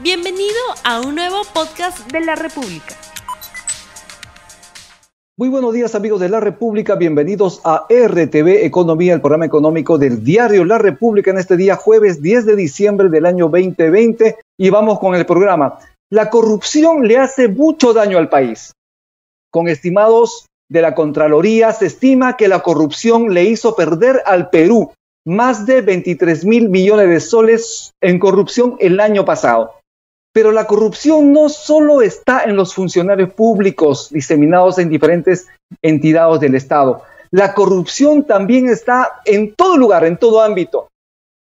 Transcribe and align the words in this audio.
Bienvenido 0.00 0.54
a 0.84 1.00
un 1.00 1.16
nuevo 1.16 1.42
podcast 1.52 2.12
de 2.12 2.20
la 2.20 2.36
República. 2.36 2.94
Muy 5.36 5.48
buenos 5.48 5.74
días 5.74 5.96
amigos 5.96 6.20
de 6.20 6.28
la 6.28 6.38
República, 6.38 6.94
bienvenidos 6.94 7.60
a 7.64 7.84
RTV 7.90 8.64
Economía, 8.64 9.14
el 9.14 9.20
programa 9.20 9.46
económico 9.46 9.98
del 9.98 10.22
diario 10.22 10.64
La 10.64 10.78
República 10.78 11.32
en 11.32 11.38
este 11.38 11.56
día 11.56 11.74
jueves 11.74 12.22
10 12.22 12.46
de 12.46 12.54
diciembre 12.54 13.08
del 13.08 13.26
año 13.26 13.48
2020 13.48 14.36
y 14.56 14.70
vamos 14.70 15.00
con 15.00 15.16
el 15.16 15.26
programa. 15.26 15.80
La 16.10 16.30
corrupción 16.30 17.08
le 17.08 17.18
hace 17.18 17.48
mucho 17.48 17.92
daño 17.92 18.18
al 18.18 18.28
país. 18.28 18.70
Con 19.50 19.66
estimados 19.66 20.46
de 20.70 20.80
la 20.80 20.94
Contraloría 20.94 21.72
se 21.72 21.86
estima 21.86 22.36
que 22.36 22.46
la 22.46 22.60
corrupción 22.60 23.34
le 23.34 23.46
hizo 23.46 23.74
perder 23.74 24.22
al 24.26 24.48
Perú 24.48 24.92
más 25.24 25.66
de 25.66 25.80
23 25.80 26.44
mil 26.44 26.68
millones 26.68 27.08
de 27.08 27.18
soles 27.18 27.90
en 28.00 28.20
corrupción 28.20 28.76
el 28.78 29.00
año 29.00 29.24
pasado. 29.24 29.77
Pero 30.38 30.52
la 30.52 30.68
corrupción 30.68 31.32
no 31.32 31.48
solo 31.48 32.00
está 32.00 32.44
en 32.44 32.54
los 32.54 32.72
funcionarios 32.72 33.32
públicos 33.32 34.08
diseminados 34.12 34.78
en 34.78 34.88
diferentes 34.88 35.48
entidades 35.82 36.38
del 36.38 36.54
Estado. 36.54 37.02
La 37.32 37.54
corrupción 37.54 38.22
también 38.22 38.68
está 38.68 39.20
en 39.24 39.56
todo 39.56 39.76
lugar, 39.76 40.04
en 40.04 40.16
todo 40.16 40.40
ámbito. 40.40 40.86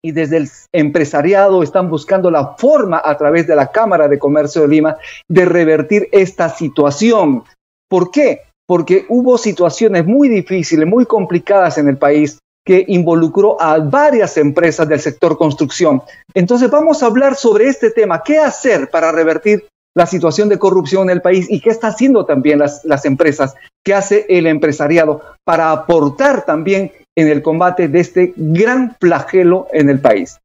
Y 0.02 0.12
desde 0.12 0.38
el 0.38 0.48
empresariado 0.72 1.62
están 1.62 1.90
buscando 1.90 2.30
la 2.30 2.54
forma 2.56 3.02
a 3.04 3.18
través 3.18 3.46
de 3.46 3.56
la 3.56 3.70
Cámara 3.70 4.08
de 4.08 4.18
Comercio 4.18 4.62
de 4.62 4.68
Lima 4.68 4.96
de 5.28 5.44
revertir 5.44 6.08
esta 6.10 6.48
situación. 6.48 7.44
¿Por 7.90 8.10
qué? 8.10 8.44
Porque 8.66 9.04
hubo 9.10 9.36
situaciones 9.36 10.06
muy 10.06 10.30
difíciles, 10.30 10.86
muy 10.86 11.04
complicadas 11.04 11.76
en 11.76 11.88
el 11.88 11.98
país 11.98 12.38
que 12.68 12.84
involucró 12.88 13.58
a 13.58 13.78
varias 13.78 14.36
empresas 14.36 14.86
del 14.86 15.00
sector 15.00 15.38
construcción. 15.38 16.02
Entonces 16.34 16.70
vamos 16.70 17.02
a 17.02 17.06
hablar 17.06 17.34
sobre 17.34 17.66
este 17.66 17.90
tema, 17.90 18.22
qué 18.22 18.36
hacer 18.36 18.90
para 18.90 19.10
revertir 19.10 19.66
la 19.96 20.04
situación 20.04 20.50
de 20.50 20.58
corrupción 20.58 21.04
en 21.04 21.16
el 21.16 21.22
país 21.22 21.46
y 21.48 21.60
qué 21.60 21.70
está 21.70 21.88
haciendo 21.88 22.26
también 22.26 22.58
las, 22.58 22.84
las 22.84 23.06
empresas, 23.06 23.54
qué 23.82 23.94
hace 23.94 24.26
el 24.28 24.46
empresariado 24.46 25.22
para 25.46 25.72
aportar 25.72 26.44
también 26.44 26.92
en 27.16 27.28
el 27.28 27.40
combate 27.40 27.88
de 27.88 28.00
este 28.00 28.34
gran 28.36 28.94
flagelo 29.00 29.66
en 29.72 29.88
el 29.88 30.00
país. 30.00 30.38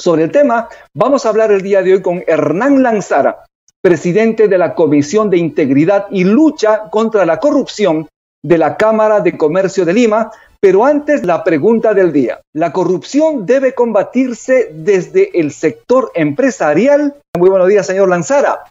Sobre 0.00 0.22
el 0.22 0.30
tema, 0.30 0.68
vamos 0.94 1.26
a 1.26 1.30
hablar 1.30 1.50
el 1.50 1.62
día 1.62 1.82
de 1.82 1.94
hoy 1.94 2.02
con 2.02 2.22
Hernán 2.28 2.84
Lanzara, 2.84 3.46
presidente 3.82 4.46
de 4.46 4.58
la 4.58 4.76
Comisión 4.76 5.28
de 5.28 5.38
Integridad 5.38 6.06
y 6.12 6.22
Lucha 6.22 6.88
contra 6.88 7.26
la 7.26 7.40
Corrupción 7.40 8.06
de 8.44 8.58
la 8.58 8.76
Cámara 8.76 9.18
de 9.18 9.36
Comercio 9.36 9.84
de 9.84 9.92
Lima, 9.92 10.30
pero 10.64 10.86
antes, 10.86 11.26
la 11.26 11.44
pregunta 11.44 11.92
del 11.92 12.10
día. 12.10 12.40
¿La 12.54 12.72
corrupción 12.72 13.44
debe 13.44 13.74
combatirse 13.74 14.72
desde 14.72 15.38
el 15.38 15.50
sector 15.50 16.10
empresarial? 16.14 17.16
Muy 17.38 17.50
buenos 17.50 17.68
días, 17.68 17.86
señor 17.86 18.08
Lanzara. 18.08 18.64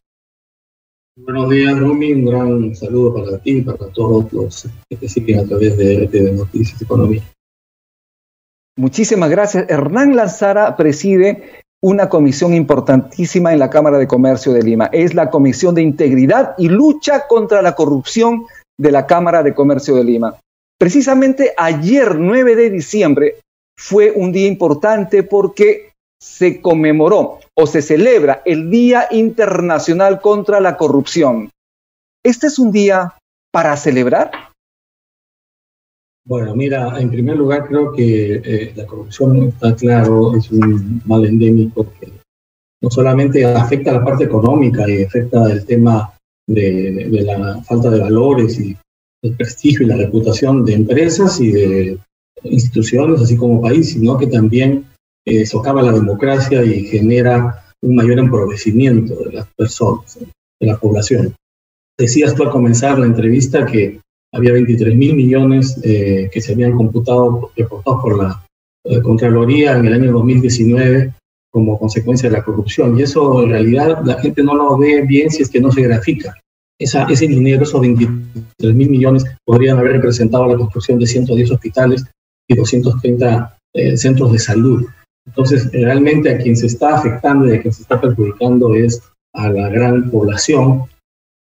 Buenos 1.15 1.51
días, 1.51 1.77
Rumi. 1.77 2.13
Un 2.13 2.25
gran 2.25 2.75
saludo 2.75 3.13
para 3.13 3.37
ti 3.37 3.57
y 3.57 3.61
para 3.61 3.89
todos 3.89 4.33
los 4.33 4.67
que 4.89 5.07
siguen 5.07 5.41
a 5.41 5.43
través 5.43 5.77
de 5.77 6.07
RTV 6.07 6.35
Noticias 6.35 6.81
Economía. 6.81 7.21
Muchísimas 8.75 9.29
gracias. 9.29 9.69
Hernán 9.69 10.15
Lanzara 10.15 10.75
preside 10.75 11.61
una 11.79 12.09
comisión 12.09 12.55
importantísima 12.55 13.53
en 13.53 13.59
la 13.59 13.69
Cámara 13.69 13.99
de 13.99 14.07
Comercio 14.07 14.51
de 14.51 14.63
Lima. 14.63 14.89
Es 14.91 15.13
la 15.13 15.29
Comisión 15.29 15.75
de 15.75 15.83
Integridad 15.83 16.55
y 16.57 16.69
Lucha 16.69 17.27
contra 17.27 17.61
la 17.61 17.75
Corrupción 17.75 18.47
de 18.79 18.91
la 18.91 19.05
Cámara 19.05 19.43
de 19.43 19.53
Comercio 19.53 19.95
de 19.95 20.03
Lima. 20.03 20.35
Precisamente 20.83 21.53
ayer, 21.55 22.19
9 22.19 22.57
de 22.57 22.69
diciembre, 22.69 23.39
fue 23.79 24.11
un 24.11 24.33
día 24.33 24.49
importante 24.49 25.23
porque 25.23 25.93
se 26.21 26.59
conmemoró 26.59 27.39
o 27.57 27.67
se 27.67 27.81
celebra 27.81 28.41
el 28.43 28.69
Día 28.69 29.07
Internacional 29.09 30.19
contra 30.19 30.59
la 30.59 30.75
Corrupción. 30.75 31.49
¿Este 32.21 32.47
es 32.47 32.59
un 32.59 32.73
día 32.73 33.13
para 33.49 33.77
celebrar? 33.77 34.31
Bueno, 36.25 36.53
mira, 36.53 36.99
en 36.99 37.09
primer 37.09 37.37
lugar 37.37 37.65
creo 37.65 37.93
que 37.93 38.41
eh, 38.43 38.73
la 38.75 38.85
corrupción 38.85 39.41
está 39.43 39.73
claro, 39.77 40.35
es 40.35 40.51
un 40.51 41.01
mal 41.05 41.23
endémico 41.23 41.93
que 41.97 42.11
no 42.81 42.89
solamente 42.89 43.45
afecta 43.45 43.91
a 43.91 43.99
la 43.99 44.03
parte 44.03 44.25
económica 44.25 44.83
y 44.89 45.03
afecta 45.03 45.49
el 45.49 45.65
tema 45.65 46.13
de, 46.45 47.07
de 47.09 47.21
la 47.21 47.63
falta 47.63 47.89
de 47.89 48.01
valores 48.01 48.59
y 48.59 48.75
el 49.23 49.35
prestigio 49.35 49.83
y 49.83 49.89
la 49.89 49.97
reputación 49.97 50.65
de 50.65 50.73
empresas 50.73 51.39
y 51.39 51.51
de 51.51 51.97
instituciones, 52.43 53.21
así 53.21 53.37
como 53.37 53.61
país, 53.61 53.91
sino 53.93 54.17
que 54.17 54.27
también 54.27 54.85
eh, 55.25 55.45
socava 55.45 55.81
la 55.81 55.93
democracia 55.93 56.63
y 56.63 56.85
genera 56.85 57.63
un 57.81 57.95
mayor 57.95 58.19
empobrecimiento 58.19 59.15
de 59.15 59.31
las 59.31 59.47
personas, 59.55 60.19
de 60.19 60.67
la 60.67 60.77
población. 60.77 61.33
Decías 61.97 62.35
tú 62.35 62.43
al 62.43 62.51
comenzar 62.51 62.99
la 62.99 63.05
entrevista 63.05 63.65
que 63.65 63.99
había 64.33 64.51
23 64.51 64.95
mil 64.95 65.15
millones 65.15 65.79
eh, 65.83 66.29
que 66.31 66.41
se 66.41 66.53
habían 66.53 66.73
computado, 66.73 67.51
reportados 67.55 68.01
por 68.01 68.17
la 68.17 68.45
eh, 68.85 69.01
Contraloría 69.01 69.77
en 69.77 69.85
el 69.85 69.93
año 69.93 70.11
2019 70.11 71.13
como 71.51 71.79
consecuencia 71.79 72.29
de 72.29 72.37
la 72.37 72.43
corrupción. 72.43 72.97
Y 72.97 73.03
eso 73.03 73.43
en 73.43 73.51
realidad 73.51 74.01
la 74.03 74.19
gente 74.19 74.43
no 74.43 74.55
lo 74.55 74.77
ve 74.77 75.03
bien 75.03 75.29
si 75.29 75.43
es 75.43 75.49
que 75.49 75.61
no 75.61 75.71
se 75.71 75.83
grafica 75.83 76.35
ese 76.83 77.27
dinero, 77.27 77.63
esos 77.63 77.81
23 77.81 78.75
mil 78.75 78.89
millones, 78.89 79.25
podrían 79.45 79.77
haber 79.77 79.93
representado 79.93 80.47
la 80.47 80.57
construcción 80.57 80.99
de 80.99 81.07
110 81.07 81.51
hospitales 81.51 82.05
y 82.47 82.55
230 82.55 83.57
eh, 83.73 83.97
centros 83.97 84.31
de 84.31 84.39
salud. 84.39 84.85
Entonces, 85.25 85.71
realmente 85.71 86.29
a 86.29 86.37
quien 86.37 86.55
se 86.55 86.67
está 86.67 86.97
afectando 86.97 87.47
y 87.47 87.57
a 87.57 87.61
quien 87.61 87.73
se 87.73 87.83
está 87.83 87.99
perjudicando 87.99 88.75
es 88.75 89.01
a 89.33 89.49
la 89.49 89.69
gran 89.69 90.11
población 90.11 90.83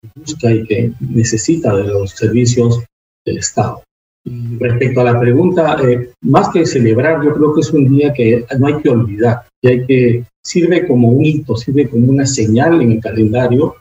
que 0.00 0.20
busca 0.20 0.52
y 0.52 0.64
que 0.64 0.92
necesita 1.00 1.74
de 1.76 1.84
los 1.84 2.10
servicios 2.10 2.82
del 3.26 3.38
Estado. 3.38 3.82
Y 4.24 4.56
respecto 4.58 5.00
a 5.00 5.04
la 5.04 5.18
pregunta, 5.18 5.76
eh, 5.82 6.12
más 6.22 6.48
que 6.50 6.64
celebrar, 6.64 7.24
yo 7.24 7.34
creo 7.34 7.54
que 7.54 7.60
es 7.60 7.72
un 7.72 7.88
día 7.88 8.12
que 8.12 8.46
no 8.58 8.68
hay 8.68 8.80
que 8.80 8.88
olvidar, 8.88 9.42
y 9.60 9.68
hay 9.68 9.86
que 9.86 10.24
sirve 10.44 10.86
como 10.86 11.08
un 11.08 11.24
hito, 11.24 11.56
sirve 11.56 11.88
como 11.88 12.06
una 12.06 12.26
señal 12.26 12.80
en 12.80 12.92
el 12.92 13.00
calendario 13.00 13.76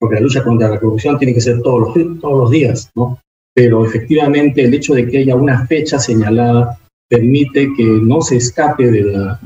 porque 0.00 0.16
la 0.16 0.22
lucha 0.22 0.42
contra 0.42 0.68
la 0.68 0.80
corrupción 0.80 1.18
tiene 1.18 1.34
que 1.34 1.42
ser 1.42 1.60
todos 1.60 1.94
los, 1.94 2.20
todos 2.20 2.38
los 2.38 2.50
días, 2.50 2.90
¿no? 2.96 3.18
Pero 3.54 3.84
efectivamente 3.84 4.64
el 4.64 4.72
hecho 4.72 4.94
de 4.94 5.06
que 5.06 5.18
haya 5.18 5.36
una 5.36 5.66
fecha 5.66 5.98
señalada 5.98 6.78
permite 7.08 7.72
que 7.76 7.84
no 7.84 8.22
se 8.22 8.36
escape 8.36 8.90
de 8.90 9.02
la, 9.02 9.38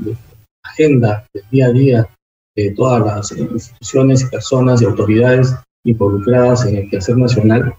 agenda 0.63 1.25
del 1.33 1.43
día 1.51 1.67
a 1.67 1.71
día 1.71 2.09
de 2.55 2.71
todas 2.71 3.05
las 3.05 3.31
instituciones, 3.31 4.23
personas 4.25 4.81
y 4.81 4.85
autoridades 4.85 5.53
involucradas 5.85 6.65
en 6.65 6.77
el 6.77 6.89
quehacer 6.89 7.17
nacional, 7.17 7.75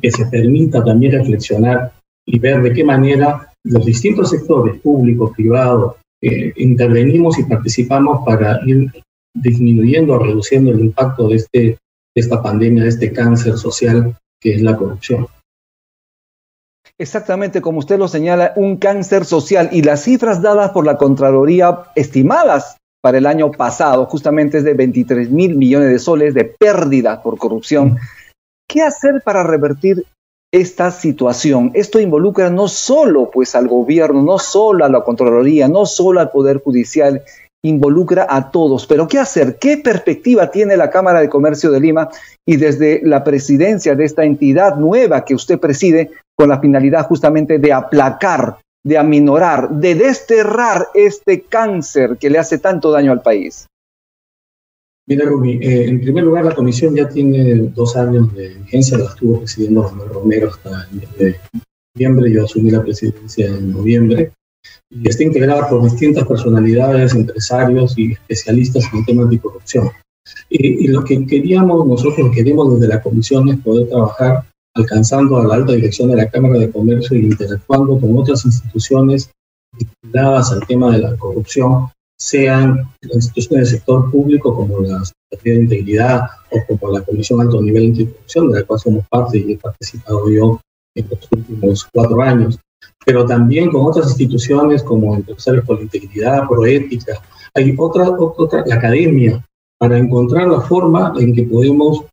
que 0.00 0.10
se 0.10 0.26
permita 0.26 0.84
también 0.84 1.12
reflexionar 1.12 1.92
y 2.26 2.38
ver 2.38 2.62
de 2.62 2.72
qué 2.72 2.84
manera 2.84 3.52
los 3.64 3.84
distintos 3.84 4.30
sectores, 4.30 4.80
públicos, 4.80 5.32
privados, 5.36 5.96
eh, 6.22 6.52
intervenimos 6.56 7.38
y 7.38 7.44
participamos 7.44 8.24
para 8.26 8.60
ir 8.66 8.90
disminuyendo 9.34 10.14
o 10.14 10.18
reduciendo 10.18 10.70
el 10.70 10.80
impacto 10.80 11.28
de 11.28 11.36
este 11.36 11.78
esta 12.14 12.42
pandemia, 12.42 12.82
de 12.82 12.88
este 12.88 13.12
cáncer 13.12 13.56
social 13.56 14.16
que 14.40 14.54
es 14.54 14.62
la 14.62 14.76
corrupción. 14.76 15.26
Exactamente, 16.98 17.62
como 17.62 17.78
usted 17.78 17.98
lo 17.98 18.08
señala, 18.08 18.52
un 18.56 18.76
cáncer 18.76 19.24
social 19.24 19.70
y 19.72 19.82
las 19.82 20.04
cifras 20.04 20.42
dadas 20.42 20.70
por 20.70 20.84
la 20.84 20.98
Contraloría 20.98 21.84
estimadas 21.94 22.76
para 23.02 23.18
el 23.18 23.26
año 23.26 23.50
pasado 23.50 24.04
justamente 24.06 24.58
es 24.58 24.64
de 24.64 24.74
23 24.74 25.30
mil 25.30 25.56
millones 25.56 25.90
de 25.90 25.98
soles 25.98 26.34
de 26.34 26.44
pérdida 26.44 27.22
por 27.22 27.38
corrupción. 27.38 27.96
¿Qué 28.68 28.82
hacer 28.82 29.22
para 29.24 29.42
revertir 29.42 30.04
esta 30.52 30.90
situación? 30.90 31.70
Esto 31.74 31.98
involucra 31.98 32.50
no 32.50 32.68
solo 32.68 33.30
pues 33.30 33.54
al 33.54 33.68
gobierno, 33.68 34.22
no 34.22 34.38
solo 34.38 34.84
a 34.84 34.90
la 34.90 35.02
Contraloría, 35.02 35.68
no 35.68 35.86
solo 35.86 36.20
al 36.20 36.30
Poder 36.30 36.58
Judicial 36.58 37.22
involucra 37.62 38.26
a 38.28 38.50
todos. 38.50 38.86
Pero 38.86 39.06
¿qué 39.08 39.18
hacer? 39.18 39.58
¿Qué 39.60 39.76
perspectiva 39.76 40.50
tiene 40.50 40.76
la 40.76 40.90
Cámara 40.90 41.20
de 41.20 41.28
Comercio 41.28 41.70
de 41.70 41.80
Lima 41.80 42.08
y 42.46 42.56
desde 42.56 43.00
la 43.04 43.22
presidencia 43.24 43.94
de 43.94 44.04
esta 44.04 44.24
entidad 44.24 44.76
nueva 44.76 45.24
que 45.24 45.34
usted 45.34 45.58
preside 45.58 46.10
con 46.36 46.48
la 46.48 46.60
finalidad 46.60 47.06
justamente 47.06 47.58
de 47.58 47.72
aplacar, 47.72 48.58
de 48.84 48.96
aminorar, 48.96 49.70
de 49.70 49.94
desterrar 49.94 50.88
este 50.94 51.42
cáncer 51.42 52.16
que 52.18 52.30
le 52.30 52.38
hace 52.38 52.58
tanto 52.58 52.90
daño 52.90 53.12
al 53.12 53.22
país? 53.22 53.66
Mira, 55.06 55.26
Rumi, 55.26 55.58
eh, 55.60 55.88
en 55.88 56.00
primer 56.00 56.24
lugar, 56.24 56.44
la 56.44 56.54
comisión 56.54 56.94
ya 56.94 57.08
tiene 57.08 57.54
dos 57.74 57.96
años 57.96 58.32
de 58.34 58.54
vigencia, 58.54 58.96
la 58.96 59.06
estuvo 59.06 59.40
presidiendo 59.40 59.82
Manuel 59.82 60.10
Romero 60.10 60.48
hasta 60.48 60.86
el 60.90 61.00
mes 61.00 61.18
de 61.18 61.36
noviembre, 61.94 62.32
yo 62.32 62.44
asumí 62.44 62.70
la 62.70 62.82
presidencia 62.82 63.46
en 63.46 63.72
noviembre 63.72 64.32
y 64.90 65.08
está 65.08 65.22
integrada 65.22 65.68
por 65.68 65.82
distintas 65.84 66.26
personalidades, 66.26 67.14
empresarios 67.14 67.96
y 67.96 68.12
especialistas 68.12 68.84
en 68.92 69.04
temas 69.04 69.30
de 69.30 69.38
corrupción. 69.38 69.90
Y, 70.48 70.88
lo 70.88 71.04
que 71.04 71.26
queríamos, 71.26 71.86
nosotros 71.86 72.30
queremos 72.34 72.74
desde 72.74 72.92
la 72.92 73.02
comisión 73.02 73.48
es 73.48 73.58
poder 73.60 73.88
trabajar 73.88 74.44
alcanzando 74.74 75.38
a 75.38 75.46
la 75.46 75.54
alta 75.54 75.72
dirección 75.72 76.10
de 76.10 76.16
la 76.16 76.28
Cámara 76.28 76.58
de 76.58 76.70
Comercio 76.70 77.16
e 77.16 77.20
interactuando 77.20 77.98
con 77.98 78.16
otras 78.16 78.44
instituciones 78.44 79.30
vinculadas 79.76 80.52
al 80.52 80.66
tema 80.66 80.92
de 80.92 80.98
la 80.98 81.16
corrupción, 81.16 81.88
sean 82.18 82.90
las 83.02 83.14
instituciones 83.14 83.70
del 83.70 83.78
sector 83.78 84.10
público 84.10 84.54
como 84.54 84.80
la 84.80 85.02
Secretaría 85.04 85.54
de 85.54 85.64
Integridad 85.64 86.22
o 86.50 86.58
como 86.66 86.92
la 86.92 87.02
Comisión 87.02 87.40
Alto 87.40 87.62
Nivel 87.62 87.86
Anticorrupción, 87.86 88.50
de 88.50 88.60
la 88.60 88.66
cual 88.66 88.80
somos 88.80 89.08
parte 89.08 89.38
y 89.38 89.52
he 89.52 89.56
participado 89.56 90.28
yo 90.30 90.60
en 90.94 91.08
los 91.08 91.28
últimos 91.32 91.88
cuatro 91.92 92.20
años, 92.20 92.58
pero 93.04 93.26
también 93.26 93.70
con 93.70 93.86
otras 93.86 94.08
instituciones 94.08 94.82
como 94.82 95.14
Empresarios 95.14 95.64
por 95.64 95.76
la 95.76 95.82
Integridad, 95.82 96.48
Proética, 96.48 97.20
hay 97.54 97.74
otra, 97.76 98.10
la 98.66 98.74
academia, 98.74 99.44
para 99.78 99.98
encontrar 99.98 100.48
la 100.48 100.60
forma 100.60 101.14
en 101.18 101.34
que 101.34 101.44
podemos 101.44 102.04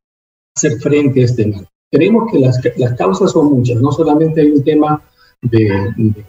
hacer 0.56 0.80
frente 0.80 1.22
a 1.22 1.25
este 1.25 1.48
mal. 1.48 1.68
Creemos 1.92 2.31
que 2.31 2.39
las, 2.39 2.60
las 2.78 2.94
causas 2.94 3.31
son 3.31 3.51
muchas, 3.51 3.81
no 3.81 3.92
solamente 3.92 4.42
hay 4.42 4.51
un 4.51 4.63
tema 4.63 5.01
de, 5.42 5.69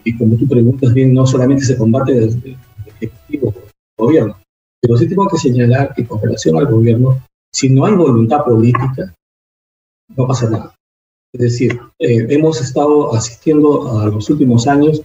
y 0.05 0.19
como 0.19 0.37
tú 0.37 0.47
preguntas 0.47 0.93
bien, 0.93 1.15
no 1.15 1.27
solamente 1.27 1.65
se 1.65 1.79
combate 1.79 2.13
desde 2.13 2.51
el 2.51 2.59
Ejecutivo, 3.01 3.55
el 3.57 4.05
gobierno, 4.05 4.37
pero 4.81 4.97
sí 4.97 5.09
tengo 5.09 5.29
que 5.29 5.39
señalar 5.39 5.95
que 5.95 6.07
con 6.07 6.21
relación 6.21 6.57
al 6.57 6.67
gobierno, 6.67 7.23
si 7.53 7.71
no 7.71 7.87
hay 7.87 7.95
voluntad 7.95 8.45
política, 8.45 9.15
no 10.17 10.27
pasa 10.27 10.51
nada. 10.51 10.75
Es 11.39 11.53
decir, 11.53 11.79
eh, 12.01 12.27
hemos 12.31 12.61
estado 12.61 13.15
asistiendo 13.15 14.01
a 14.01 14.07
los 14.07 14.29
últimos 14.29 14.67
años 14.67 15.03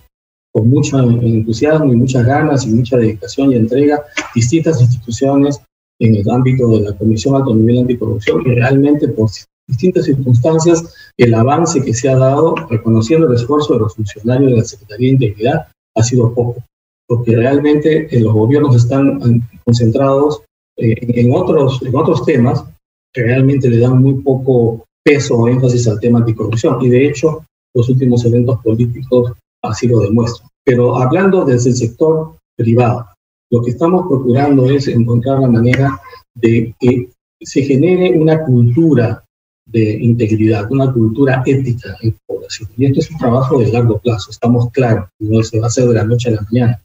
con 0.52 0.68
mucho 0.68 1.00
entusiasmo 1.00 1.94
y 1.94 1.96
muchas 1.96 2.26
ganas 2.26 2.66
y 2.66 2.72
mucha 2.72 2.98
dedicación 2.98 3.52
y 3.52 3.56
entrega 3.56 4.04
distintas 4.34 4.82
instituciones 4.82 5.62
en 6.00 6.16
el 6.16 6.30
ámbito 6.32 6.68
de 6.70 6.82
la 6.82 6.98
Comisión 6.98 7.36
Alto 7.36 7.54
Nivel 7.54 7.82
Anticorrupción 7.82 8.42
y 8.48 8.56
realmente 8.56 9.08
por 9.10 9.30
distintas 9.68 10.06
circunstancias 10.06 11.12
el 11.18 11.36
avance 11.36 11.84
que 11.84 11.94
se 11.94 12.10
ha 12.10 12.18
dado 12.18 12.56
reconociendo 12.68 13.28
el 13.28 13.36
esfuerzo 13.36 13.74
de 13.74 13.82
los 13.82 13.96
funcionarios 13.96 14.52
de 14.52 14.58
la 14.58 14.64
Secretaría 14.64 15.08
de 15.10 15.14
Integridad 15.14 15.68
ha 15.96 16.04
sido 16.04 16.34
poco, 16.34 16.64
porque 17.08 17.36
realmente 17.36 18.08
eh, 18.10 18.20
los 18.20 18.34
gobiernos 18.34 18.76
están 18.76 19.48
concentrados 19.64 20.42
eh, 20.78 20.96
en, 21.00 21.32
otros, 21.32 21.80
en 21.84 21.96
otros 21.96 22.26
temas 22.26 22.66
que 23.14 23.22
realmente 23.22 23.70
le 23.70 23.78
dan 23.78 24.02
muy 24.02 24.16
poco 24.24 24.84
peso 25.04 25.36
o 25.36 25.48
énfasis 25.48 25.88
al 25.88 26.00
tema 26.00 26.20
anticorrupción. 26.20 26.82
Y 26.82 26.90
de 26.90 27.08
hecho, 27.08 27.46
los 27.76 27.90
últimos 27.90 28.24
eventos 28.26 28.60
políticos 28.64 29.34
así 29.62 29.88
lo 29.88 30.00
demuestran. 30.00 30.50
Pero 30.66 30.96
hablando 30.98 31.44
desde 31.44 31.72
el 31.72 31.76
sector 31.76 32.36
privado, 32.56 33.06
lo 33.52 33.62
que 33.62 33.72
estamos 33.72 34.08
procurando 34.08 34.70
es 34.70 34.88
encontrar 34.88 35.40
la 35.40 35.48
manera 35.48 36.02
de 36.34 36.74
que 36.80 37.10
se 37.42 37.62
genere 37.64 38.18
una 38.18 38.44
cultura 38.44 39.24
de 39.66 39.98
integridad, 40.02 40.72
una 40.72 40.92
cultura 40.92 41.44
ética 41.46 41.96
en 42.02 42.12
la 42.12 42.18
población. 42.26 42.70
Y 42.78 42.86
esto 42.86 43.00
es 43.00 43.12
un 43.12 43.18
trabajo 43.18 43.60
de 43.60 43.72
largo 43.72 44.00
plazo, 44.00 44.32
estamos 44.32 44.70
claros, 44.72 45.10
no 45.20 45.44
se 45.44 45.60
va 45.60 45.66
a 45.66 45.68
hacer 45.68 45.88
de 45.88 45.94
la 45.94 46.04
noche 46.04 46.30
a 46.30 46.34
la 46.34 46.42
mañana. 46.42 46.82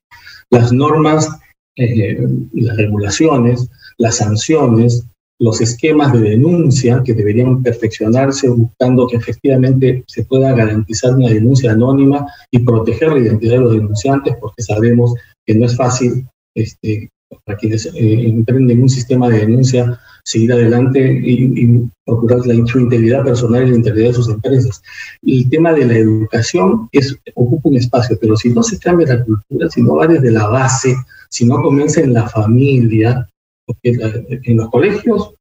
Las 0.51 0.73
normas, 0.73 1.29
eh, 1.77 2.27
las 2.53 2.77
regulaciones, 2.77 3.69
las 3.99 4.17
sanciones, 4.17 5.05
los 5.41 5.61
esquemas 5.61 6.13
de 6.13 6.21
denuncia 6.21 7.03
que 7.05 7.15
deberían 7.15 7.63
perfeccionarse 7.63 8.49
buscando 8.49 9.07
que 9.07 9.17
efectivamente 9.17 10.05
se 10.07 10.25
pueda 10.25 10.53
garantizar 10.53 11.15
una 11.15 11.29
denuncia 11.29 11.73
anónima 11.73 12.27
y 12.51 12.59
proteger 12.61 13.13
la 13.13 13.21
identidad 13.21 13.55
de 13.55 13.61
los 13.61 13.73
denunciantes, 13.73 14.35
porque 14.41 14.63
sabemos 14.63 15.15
que 15.47 15.55
no 15.55 15.67
es 15.67 15.77
fácil 15.77 16.27
este, 16.55 17.09
para 17.45 17.59
quienes 17.59 17.87
eh, 17.87 18.29
emprenden 18.29 18.83
un 18.83 18.89
sistema 18.89 19.29
de 19.29 19.39
denuncia 19.41 20.01
seguir 20.25 20.53
adelante 20.53 21.01
y, 21.25 21.89
procurar 22.05 22.47
la, 22.47 22.67
su 22.67 22.81
integridad 22.81 23.25
personal 23.25 23.67
y 23.67 23.71
la 23.71 23.77
integridad 23.77 24.09
de 24.09 24.15
sus 24.15 24.29
empresas. 24.29 24.83
El 25.23 25.49
tema 25.49 25.73
de 25.73 25.87
la 25.87 25.97
educación 25.97 26.89
es, 26.93 27.17
ocupa 27.35 27.71
un 27.71 27.77
espacio, 27.77 28.19
pero 28.21 28.37
si 28.37 28.51
no 28.51 28.63
se 28.63 28.79
cambia 28.79 29.07
la 29.07 29.25
cultura, 29.25 29.71
si 29.71 29.83
no 29.83 29.97
va 29.97 30.07
desde 30.07 30.31
la 30.31 30.47
base, 30.49 30.95
si 31.31 31.47
no 31.47 31.63
comienza 31.63 32.01
en 32.01 32.13
la 32.13 32.29
familia, 32.29 33.27
porque 33.69 34.41
en 34.45 34.57
los 34.57 34.71
colegios 34.71 35.35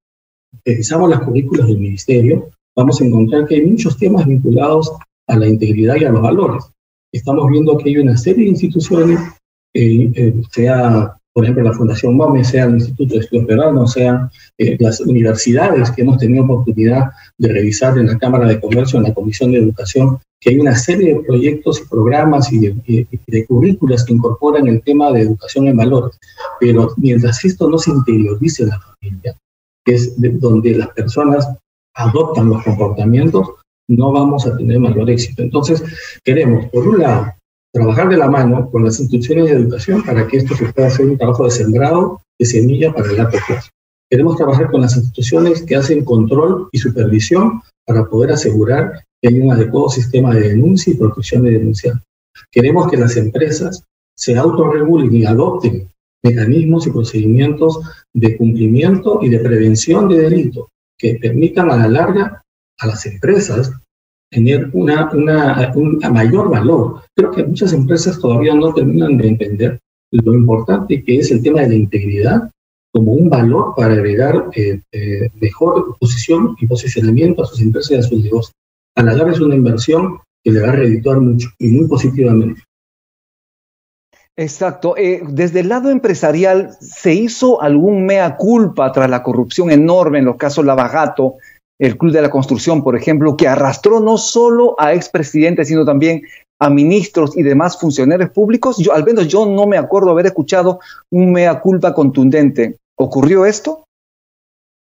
revisamos 0.66 1.10
las 1.10 1.22
currículas 1.22 1.68
del 1.68 1.80
ministerio, 1.80 2.50
vamos 2.76 3.00
a 3.00 3.06
encontrar 3.06 3.48
que 3.48 3.56
hay 3.56 3.66
muchos 3.66 3.98
temas 3.98 4.28
vinculados 4.28 4.92
a 5.28 5.38
la 5.38 5.48
integridad 5.48 5.96
y 5.96 6.04
a 6.04 6.12
los 6.12 6.22
valores. 6.22 6.66
Estamos 7.12 7.50
viendo 7.50 7.78
que 7.78 7.90
hay 7.90 7.98
una 7.98 8.18
serie 8.18 8.44
de 8.44 8.50
instituciones, 8.52 9.20
eh, 9.74 10.12
eh, 10.14 10.34
sea 10.52 11.17
por 11.38 11.44
ejemplo 11.44 11.66
la 11.66 11.74
Fundación 11.74 12.16
MOME, 12.16 12.44
sea 12.44 12.66
el 12.66 12.74
Instituto 12.74 13.14
de 13.14 13.20
Estudios 13.20 13.46
Peruanos, 13.46 13.92
sean 13.94 14.28
eh, 14.58 14.76
las 14.80 15.00
universidades 15.02 15.92
que 15.92 16.02
hemos 16.02 16.18
tenido 16.18 16.44
oportunidad 16.46 17.12
de 17.38 17.50
revisar 17.50 17.96
en 18.00 18.08
la 18.08 18.18
Cámara 18.18 18.48
de 18.48 18.60
Comercio, 18.60 18.98
en 18.98 19.04
la 19.04 19.14
Comisión 19.14 19.52
de 19.52 19.60
Educación, 19.60 20.18
que 20.42 20.50
hay 20.50 20.60
una 20.60 20.76
serie 20.76 21.14
de 21.14 21.20
proyectos 21.20 21.80
y 21.80 21.88
programas 21.88 22.52
y 22.52 22.58
de, 22.58 23.08
de 23.28 23.46
currículas 23.46 24.04
que 24.04 24.14
incorporan 24.14 24.68
el 24.68 24.82
tema 24.82 25.12
de 25.12 25.22
educación 25.22 25.68
en 25.68 25.78
valores. 25.78 26.18
Pero 26.60 26.96
mientras 26.98 27.46
esto 27.46 27.70
no 27.70 27.78
se 27.78 27.92
interiorice 27.92 28.64
en 28.64 28.70
la 28.70 28.80
familia, 28.80 29.36
que 29.86 29.94
es 29.94 30.16
donde 30.18 30.76
las 30.76 30.88
personas 30.88 31.48
adoptan 31.94 32.50
los 32.50 32.64
comportamientos, 32.64 33.48
no 33.88 34.12
vamos 34.12 34.48
a 34.48 34.58
tener 34.58 34.80
mayor 34.80 35.08
éxito. 35.08 35.44
Entonces, 35.44 35.84
queremos, 36.24 36.66
por 36.72 36.88
un 36.88 36.98
lado, 36.98 37.37
trabajar 37.78 38.10
de 38.10 38.18
la 38.18 38.30
mano 38.30 38.70
con 38.72 38.84
las 38.84 39.00
instituciones 39.00 39.46
de 39.46 39.52
educación 39.52 40.04
para 40.04 40.28
que 40.28 40.38
esto 40.38 40.56
se 40.56 40.74
pueda 40.74 40.88
hacer 40.88 41.06
un 41.06 41.18
trabajo 41.18 41.46
de 41.46 41.52
sembrado, 41.52 42.22
de 42.40 42.46
semilla 42.46 42.92
para 42.92 43.10
el 43.10 43.18
largo 43.18 43.38
plazo. 43.48 43.70
Queremos 44.10 44.36
trabajar 44.36 44.72
con 44.72 44.82
las 44.82 44.96
instituciones 44.96 45.62
que 45.62 45.76
hacen 45.76 46.04
control 46.04 46.70
y 46.72 46.80
supervisión 46.80 47.62
para 47.86 48.06
poder 48.06 48.32
asegurar 48.32 49.04
que 49.22 49.30
hay 49.30 49.40
un 49.40 49.52
adecuado 49.52 49.90
sistema 49.90 50.34
de 50.34 50.50
denuncia 50.50 50.92
y 50.92 50.96
protección 50.96 51.44
de 51.44 51.52
denunciantes. 51.52 52.04
Queremos 52.52 52.90
que 52.90 52.98
las 52.98 53.16
empresas 53.16 53.84
se 54.16 54.36
autorregulen 54.36 55.14
y 55.16 55.26
adopten 55.26 55.88
mecanismos 56.24 56.88
y 56.88 56.92
procedimientos 56.92 57.80
de 58.14 58.38
cumplimiento 58.38 59.20
y 59.22 59.30
de 59.30 59.40
prevención 59.40 60.10
de 60.10 60.22
delito 60.22 60.70
que 60.98 61.16
permitan 61.22 61.70
a 61.70 61.78
la 61.78 61.88
larga 61.88 62.42
a 62.80 62.88
las 62.88 63.06
empresas 63.06 63.72
tener 64.30 64.70
una, 64.74 65.10
una, 65.12 65.72
un 65.76 66.00
mayor 66.12 66.50
valor. 66.50 67.02
Creo 67.16 67.32
que 67.32 67.44
muchas 67.44 67.74
empresas 67.74 68.20
todavía 68.20 68.54
no 68.54 68.74
terminan 68.74 69.18
de 69.18 69.28
entender 69.28 69.80
lo 70.12 70.34
importante 70.34 71.04
que 71.04 71.20
es 71.20 71.32
el 71.32 71.42
tema 71.42 71.62
de 71.62 71.70
la 71.70 71.76
integridad 71.76 72.50
como 72.94 73.14
un 73.14 73.30
valor 73.30 73.74
para 73.76 73.94
agregar 73.94 74.50
eh, 74.56 74.80
eh, 74.92 75.30
mejor 75.40 75.98
posición 76.00 76.56
y 76.60 76.68
posicionamiento 76.68 77.44
a 77.44 77.46
sus 77.46 77.62
empresas 77.62 77.92
y 77.92 77.96
a 77.96 78.02
sus 78.02 78.24
negocios. 78.24 78.54
A 78.96 79.04
la 79.04 79.32
es 79.32 79.40
una 79.40 79.56
inversión 79.56 80.20
que 80.44 80.52
le 80.52 80.62
va 80.62 80.70
a 80.70 80.76
redituar 80.76 81.20
mucho 81.20 81.50
y 81.60 81.68
muy 81.68 81.88
positivamente. 81.88 82.62
Exacto. 84.36 84.96
Eh, 84.98 85.22
desde 85.28 85.62
el 85.62 85.70
lado 85.70 85.90
empresarial, 85.90 86.78
¿se 86.80 87.14
hizo 87.14 87.62
algún 87.62 88.06
mea 88.06 88.38
culpa 88.38 88.92
tras 88.92 89.10
la 89.10 89.24
corrupción 89.24 89.72
enorme 89.72 90.20
en 90.20 90.26
los 90.26 90.38
casos 90.38 90.66
Lavagato, 90.66 91.36
el 91.80 91.98
Club 91.98 92.12
de 92.12 92.22
la 92.22 92.30
Construcción, 92.30 92.84
por 92.84 92.96
ejemplo, 92.96 93.38
que 93.38 93.48
arrastró 93.48 94.00
no 94.00 94.18
solo 94.18 94.76
a 94.80 94.94
expresidentes, 94.94 95.68
sino 95.68 95.86
también 95.86 96.24
a 96.60 96.70
ministros 96.70 97.38
y 97.38 97.44
demás 97.44 97.80
funcionarios 97.80 98.32
públicos? 98.32 98.78
Yo, 98.78 98.94
al 98.94 99.04
menos 99.04 99.28
yo 99.28 99.46
no 99.46 99.68
me 99.68 99.78
acuerdo 99.78 100.12
haber 100.12 100.26
escuchado 100.26 100.80
un 101.12 101.32
mea 101.32 101.60
culpa 101.60 101.94
contundente. 101.94 102.78
¿Ocurrió 102.98 103.46
esto? 103.46 103.84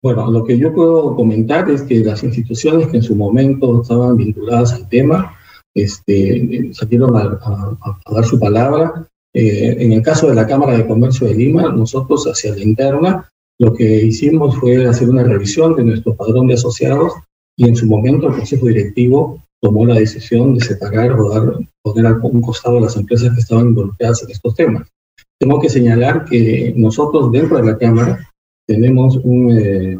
Bueno, 0.01 0.31
lo 0.31 0.45
que 0.45 0.57
yo 0.57 0.73
puedo 0.73 1.15
comentar 1.15 1.69
es 1.69 1.81
que 1.81 1.99
las 1.99 2.23
instituciones 2.23 2.87
que 2.87 2.97
en 2.97 3.03
su 3.03 3.15
momento 3.15 3.81
estaban 3.81 4.15
vinculadas 4.15 4.71
al 4.71 4.87
tema 4.87 5.35
este, 5.75 6.73
salieron 6.73 7.15
a 7.15 7.37
dar 8.09 8.23
su 8.23 8.39
palabra 8.39 9.09
eh, 9.33 9.75
en 9.79 9.93
el 9.93 10.01
caso 10.01 10.27
de 10.27 10.35
la 10.35 10.47
Cámara 10.47 10.75
de 10.75 10.87
Comercio 10.87 11.27
de 11.27 11.35
Lima, 11.35 11.71
nosotros 11.71 12.25
hacia 12.25 12.55
la 12.55 12.63
interna 12.63 13.29
lo 13.59 13.73
que 13.73 14.05
hicimos 14.05 14.55
fue 14.57 14.87
hacer 14.87 15.09
una 15.09 15.23
revisión 15.23 15.75
de 15.75 15.83
nuestro 15.83 16.15
padrón 16.15 16.47
de 16.47 16.53
asociados 16.53 17.13
y 17.57 17.67
en 17.67 17.75
su 17.75 17.87
momento 17.87 18.27
el 18.27 18.35
Consejo 18.35 18.67
Directivo 18.67 19.43
tomó 19.61 19.85
la 19.85 19.95
decisión 19.95 20.53
de 20.53 20.63
separar 20.63 21.11
o 21.11 21.29
dar, 21.29 21.59
poner 21.81 22.05
a 22.07 22.17
un 22.21 22.41
costado 22.41 22.79
las 22.79 22.95
empresas 22.95 23.33
que 23.33 23.41
estaban 23.41 23.67
involucradas 23.67 24.23
en 24.23 24.31
estos 24.31 24.55
temas. 24.55 24.87
Tengo 25.37 25.59
que 25.59 25.69
señalar 25.69 26.23
que 26.23 26.73
nosotros 26.77 27.31
dentro 27.31 27.57
de 27.57 27.71
la 27.71 27.77
Cámara 27.77 28.29
tenemos 28.65 29.17
un 29.17 29.51
eh, 29.51 29.99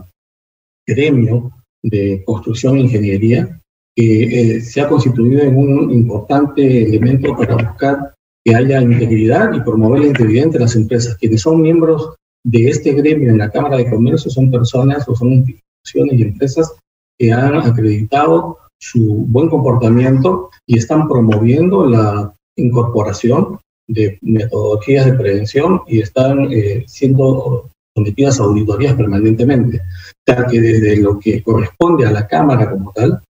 gremio 0.88 1.52
de 1.84 2.24
construcción 2.26 2.78
e 2.78 2.82
ingeniería 2.82 3.60
que 3.94 4.24
eh, 4.56 4.62
se 4.62 4.80
ha 4.80 4.88
constituido 4.88 5.42
en 5.42 5.58
un 5.58 5.92
importante 5.92 6.84
elemento 6.84 7.36
para 7.36 7.56
buscar 7.56 8.14
que 8.46 8.56
haya 8.56 8.82
integridad 8.82 9.54
y 9.54 9.62
promover 9.62 10.02
la 10.02 10.08
integridad 10.08 10.46
entre 10.46 10.62
las 10.62 10.76
empresas. 10.78 11.18
Quienes 11.18 11.42
son 11.42 11.62
miembros 11.62 12.16
de 12.44 12.70
este 12.70 12.94
gremio 12.94 13.30
en 13.30 13.38
la 13.38 13.50
Cámara 13.50 13.78
de 13.78 13.90
Comercio 13.90 14.32
son 14.32 14.50
personas 14.50 15.08
o 15.08 15.16
son 15.16 15.34
instituciones 15.34 16.20
y 16.20 16.24
empresas 16.24 16.74
que 17.18 17.32
han 17.32 17.56
acreditado 17.56 18.58
su 18.80 19.26
buen 19.28 19.50
comportamiento 19.50 20.50
y 20.66 20.78
están 20.78 21.08
promoviendo 21.08 21.86
la 21.86 22.34
incorporación 22.56 23.60
de 23.88 24.18
metodologías 24.22 25.06
de 25.06 25.14
prevención 25.14 25.82
y 25.88 26.00
están 26.00 26.48
eh, 26.52 26.86
siendo 26.88 27.70
sometidas 27.96 28.40
a 28.40 28.44
auditorías 28.44 28.96
permanentemente. 28.96 29.80
O 29.80 30.34
sea 30.34 30.46
que 30.46 30.62
desde 30.62 30.98
lo 30.98 31.20
que 31.20 31.44
corresponde 31.44 32.06
a 32.06 32.12
la 32.12 32.28
Cámara 32.28 32.70
como 32.70 32.94
tal, 32.94 33.22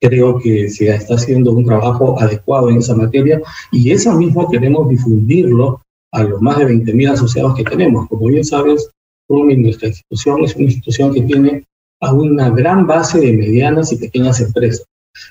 creo 0.00 0.38
que 0.38 0.68
se 0.68 0.88
está 0.90 1.14
haciendo 1.14 1.52
un 1.52 1.64
trabajo 1.64 2.20
adecuado 2.20 2.70
en 2.70 2.78
esa 2.78 2.94
materia 2.94 3.40
y 3.70 3.90
eso 3.90 4.12
mismo 4.14 4.50
queremos 4.50 4.88
difundirlo 4.88 5.80
a 6.12 6.24
los 6.24 6.40
más 6.40 6.58
de 6.58 6.66
20.000 6.66 7.12
asociados 7.12 7.54
que 7.54 7.64
tenemos. 7.64 8.08
Como 8.08 8.26
bien 8.26 8.44
sabes, 8.44 8.90
Rumi, 9.28 9.56
nuestra 9.56 9.88
institución 9.88 10.44
es 10.44 10.56
una 10.56 10.64
institución 10.64 11.14
que 11.14 11.22
tiene 11.22 11.64
a 12.00 12.12
una 12.12 12.50
gran 12.50 12.86
base 12.86 13.20
de 13.20 13.32
medianas 13.32 13.92
y 13.92 13.96
pequeñas 13.96 14.40
empresas. 14.40 14.84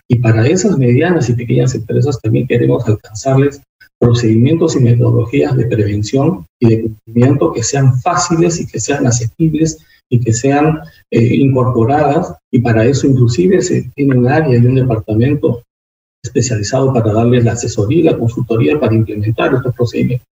Y 0.07 0.19
para 0.19 0.47
esas 0.47 0.77
medianas 0.77 1.29
y 1.29 1.33
pequeñas 1.33 1.75
empresas 1.75 2.19
también 2.21 2.47
queremos 2.47 2.87
alcanzarles 2.87 3.61
procedimientos 3.99 4.75
y 4.75 4.79
metodologías 4.79 5.57
de 5.57 5.65
prevención 5.65 6.45
y 6.59 6.69
de 6.69 6.81
cumplimiento 6.83 7.51
que 7.51 7.63
sean 7.63 7.99
fáciles 8.01 8.61
y 8.61 8.67
que 8.67 8.79
sean 8.79 9.05
asequibles 9.05 9.79
y 10.09 10.19
que 10.19 10.33
sean 10.33 10.79
eh, 11.11 11.35
incorporadas. 11.35 12.33
Y 12.51 12.59
para 12.61 12.85
eso 12.85 13.07
inclusive 13.07 13.61
se 13.61 13.89
tiene 13.95 14.17
un 14.17 14.27
área 14.27 14.57
y 14.57 14.65
un 14.65 14.75
departamento 14.75 15.63
especializado 16.23 16.93
para 16.93 17.13
darles 17.13 17.43
la 17.43 17.53
asesoría 17.53 17.99
y 17.99 18.03
la 18.03 18.17
consultoría 18.17 18.79
para 18.79 18.95
implementar 18.95 19.53
estos 19.53 19.75
procedimientos. 19.75 20.27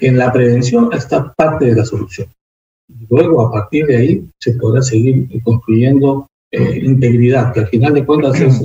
En 0.00 0.16
la 0.16 0.32
prevención 0.32 0.90
está 0.92 1.32
parte 1.32 1.66
de 1.66 1.76
la 1.76 1.84
solución. 1.84 2.28
Luego, 3.08 3.46
a 3.46 3.52
partir 3.52 3.86
de 3.86 3.96
ahí, 3.96 4.24
se 4.40 4.52
podrá 4.54 4.82
seguir 4.82 5.28
construyendo 5.42 6.26
eh, 6.52 6.80
integridad, 6.82 7.52
que 7.52 7.60
al 7.60 7.68
final 7.68 7.94
de 7.94 8.04
cuentas 8.04 8.40
es, 8.40 8.62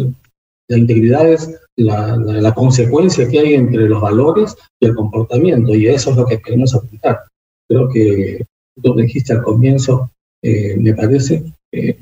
la 0.67 0.77
integridad 0.77 1.31
es 1.31 1.55
la, 1.77 2.15
la, 2.17 2.53
consecuencia 2.53 3.27
que 3.29 3.39
hay 3.39 3.53
entre 3.53 3.87
los 3.87 4.01
valores 4.01 4.55
y 4.79 4.87
el 4.87 4.95
comportamiento, 4.95 5.75
y 5.75 5.87
eso 5.87 6.11
es 6.11 6.17
lo 6.17 6.25
que 6.25 6.41
queremos 6.41 6.73
aplicar. 6.73 7.19
Creo 7.69 7.89
que 7.89 8.45
tú 8.81 8.95
dijiste 8.95 9.33
al 9.33 9.43
comienzo, 9.43 10.09
eh, 10.43 10.75
me 10.77 10.93
parece, 10.93 11.43
eh, 11.71 11.97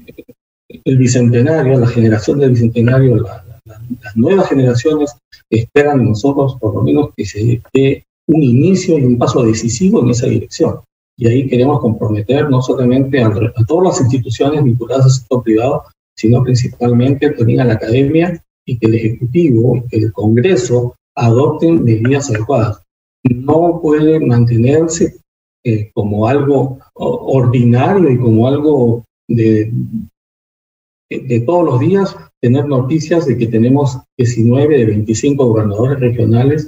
el 0.85 0.97
bicentenario, 0.97 1.79
la 1.79 1.87
generación 1.87 2.39
del 2.39 2.51
bicentenario, 2.51 3.17
las 3.17 4.15
nuevas 4.15 4.49
generaciones 4.49 5.15
esperan 5.49 5.99
de 5.99 6.05
nosotros 6.05 6.57
por 6.59 6.75
lo 6.75 6.83
menos 6.83 7.09
que 7.15 7.25
se 7.25 7.61
dé 7.73 8.03
un 8.27 8.41
inicio 8.41 8.97
y 8.97 9.03
un 9.03 9.17
paso 9.17 9.43
decisivo 9.43 10.01
en 10.01 10.09
esa 10.09 10.27
dirección. 10.27 10.79
Y 11.17 11.27
ahí 11.27 11.47
queremos 11.47 11.79
comprometer 11.79 12.49
no 12.49 12.61
solamente 12.61 13.21
a, 13.21 13.31
todas 13.67 13.99
las 13.99 14.01
instituciones 14.01 14.63
vinculadas 14.63 15.05
al 15.05 15.11
sector 15.11 15.43
privado, 15.43 15.83
sino 16.15 16.43
principalmente 16.43 17.29
también 17.31 17.61
a 17.61 17.65
la 17.65 17.73
academia 17.73 18.41
y 18.65 18.77
que 18.77 18.87
el 18.87 18.95
Ejecutivo, 18.95 19.83
que 19.89 19.97
el 19.97 20.13
Congreso 20.13 20.95
adopten 21.15 21.83
medidas 21.83 22.29
adecuadas. 22.29 22.81
No 23.23 23.79
puede 23.81 24.19
mantenerse 24.19 25.15
eh, 25.65 25.91
como 25.93 26.27
algo 26.27 26.79
ordinario 26.95 28.09
y 28.11 28.17
como 28.17 28.47
algo 28.47 29.05
de, 29.29 29.71
todos 31.45 31.65
los 31.65 31.79
días 31.79 32.15
tener 32.41 32.65
noticias 32.65 33.25
de 33.25 33.37
que 33.37 33.47
tenemos 33.47 33.97
19 34.17 34.77
de 34.77 34.85
25 34.85 35.45
gobernadores 35.45 35.99
regionales 35.99 36.67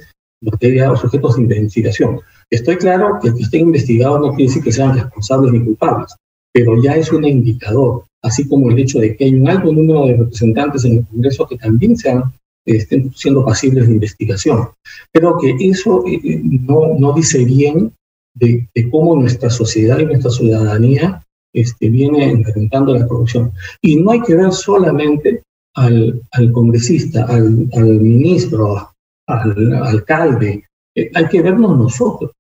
materia 0.52 0.90
de 0.90 0.98
sujetos 0.98 1.36
de 1.36 1.58
investigación. 1.58 2.20
Estoy 2.50 2.78
claro 2.78 3.20
que 3.22 3.30
el 3.30 3.36
que 3.36 3.44
estén 3.44 3.62
investigados 3.62 4.22
no 4.22 4.30
quiere 4.30 4.50
decir 4.50 4.64
que 4.64 4.72
sean 4.72 4.96
responsables 4.96 5.52
ni 5.52 5.64
culpables, 5.64 6.16
pero 6.54 6.82
ya 6.82 6.96
es 6.96 7.12
un 7.12 7.25
indicador, 7.25 8.04
así 8.22 8.48
como 8.48 8.70
el 8.70 8.80
hecho 8.80 9.00
de 9.00 9.16
que 9.16 9.25
hay 9.25 9.36
un 9.36 9.50
alto 9.50 9.72
número 9.72 10.06
de 10.06 10.18
representantes 10.18 10.86
en 10.86 10.98
el 10.98 11.06
Congreso 11.08 11.48
que 11.48 11.58
también 11.58 11.98
sean, 11.98 12.24
estén 12.66 13.12
siendo 13.14 13.44
pasibles 13.44 13.88
de 13.88 13.94
investigación. 13.94 14.70
Creo 15.12 15.38
que 15.38 15.56
eso 15.60 16.04
eh, 16.08 16.20
eh, 16.24 16.42
no, 16.44 17.14
dice 17.14 17.44
bien 17.44 17.92
de, 18.34 18.68
cómo 18.92 19.16
nuestra 19.16 19.50
sociedad 19.50 20.00
y 20.00 20.06
nuestra 20.06 20.32
ciudadanía 20.32 21.24
este, 21.54 21.90
viene 21.90 22.30
enfrentando 22.32 22.94
la 22.94 23.08
corrupción. 23.08 23.52
Y 23.82 23.98
no 23.98 24.12
hay 24.12 24.22
que 24.22 24.36
ver 24.36 24.52
solamente 24.52 25.44
al, 25.75 26.22
congresista, 26.54 27.25
al, 27.25 27.68
ministro, 28.00 28.95
al 29.27 29.74
alcalde, 29.84 30.63
eh, 30.96 31.12
hay 31.13 31.27
que 31.27 31.41
vernos 31.41 31.77
nosotros. 31.77 32.32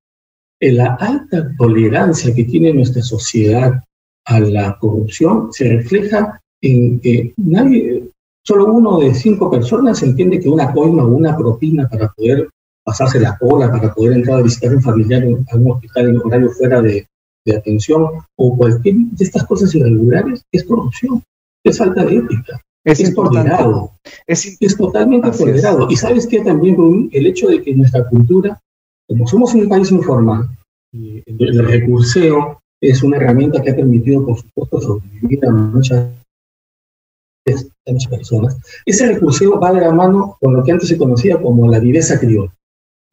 En 0.59 0.77
la 0.77 0.95
alta 0.95 1.51
tolerancia 1.57 2.33
que 2.33 2.45
tiene 2.45 2.73
nuestra 2.73 3.01
sociedad 3.01 3.83
a 4.25 4.39
la 4.39 4.77
corrupción 4.79 5.51
se 5.51 5.69
refleja 5.69 6.39
en 6.61 6.99
que 6.99 7.33
nadie, 7.37 8.09
solo 8.43 8.73
uno 8.73 8.99
de 8.99 9.13
cinco 9.13 9.51
personas 9.51 10.01
entiende 10.01 10.39
que 10.39 10.49
una 10.49 10.71
coima 10.71 11.03
o 11.03 11.09
una 11.09 11.37
propina 11.37 11.87
para 11.87 12.09
poder 12.09 12.49
pasarse 12.83 13.19
la 13.19 13.37
cola, 13.37 13.69
para 13.71 13.93
poder 13.93 14.13
entrar 14.13 14.39
a 14.39 14.43
visitar 14.43 14.71
a 14.71 14.75
un 14.75 14.81
familiar 14.81 15.23
en 15.23 15.45
un 15.51 15.71
hospital 15.71 16.09
en 16.09 16.17
horario 16.17 16.49
fuera 16.51 16.81
de, 16.81 17.07
de 17.45 17.55
atención 17.55 18.07
o 18.35 18.57
cualquier 18.57 18.95
de 18.95 19.23
estas 19.23 19.45
cosas 19.45 19.73
irregulares 19.75 20.43
es 20.51 20.63
corrupción, 20.63 21.23
es 21.63 21.77
falta 21.77 22.03
de 22.03 22.17
ética. 22.17 22.61
Es, 22.85 22.99
es 22.99 23.15
tolerado. 23.15 23.91
Es, 24.27 24.57
es, 24.59 24.77
totalmente 24.77 25.31
tolerado. 25.31 25.87
Y 25.89 25.95
sabes 25.95 26.27
que 26.27 26.41
también, 26.41 27.09
el 27.11 27.25
hecho 27.25 27.47
de 27.47 27.63
que 27.63 27.73
nuestra 27.73 28.07
cultura, 28.07 28.61
como 29.07 29.27
somos 29.27 29.55
un 29.55 29.67
país 29.67 29.91
informal, 29.91 30.47
el 30.93 31.67
recurseo 31.67 32.61
es 32.79 33.01
una 33.01 33.17
herramienta 33.17 33.61
que 33.61 33.71
ha 33.71 33.75
permitido, 33.75 34.23
por 34.23 34.37
supuesto, 34.37 34.81
sobrevivir 34.81 35.45
a 35.47 35.51
muchas, 35.51 36.11
a 37.47 37.91
muchas 37.91 38.11
personas. 38.11 38.57
Ese 38.85 39.07
recurseo 39.07 39.59
va 39.59 39.73
de 39.73 39.81
la 39.81 39.91
mano 39.91 40.37
con 40.39 40.53
lo 40.53 40.63
que 40.63 40.71
antes 40.71 40.87
se 40.87 40.97
conocía 40.97 41.41
como 41.41 41.67
la 41.67 41.79
viveza 41.79 42.19
criolla. 42.19 42.53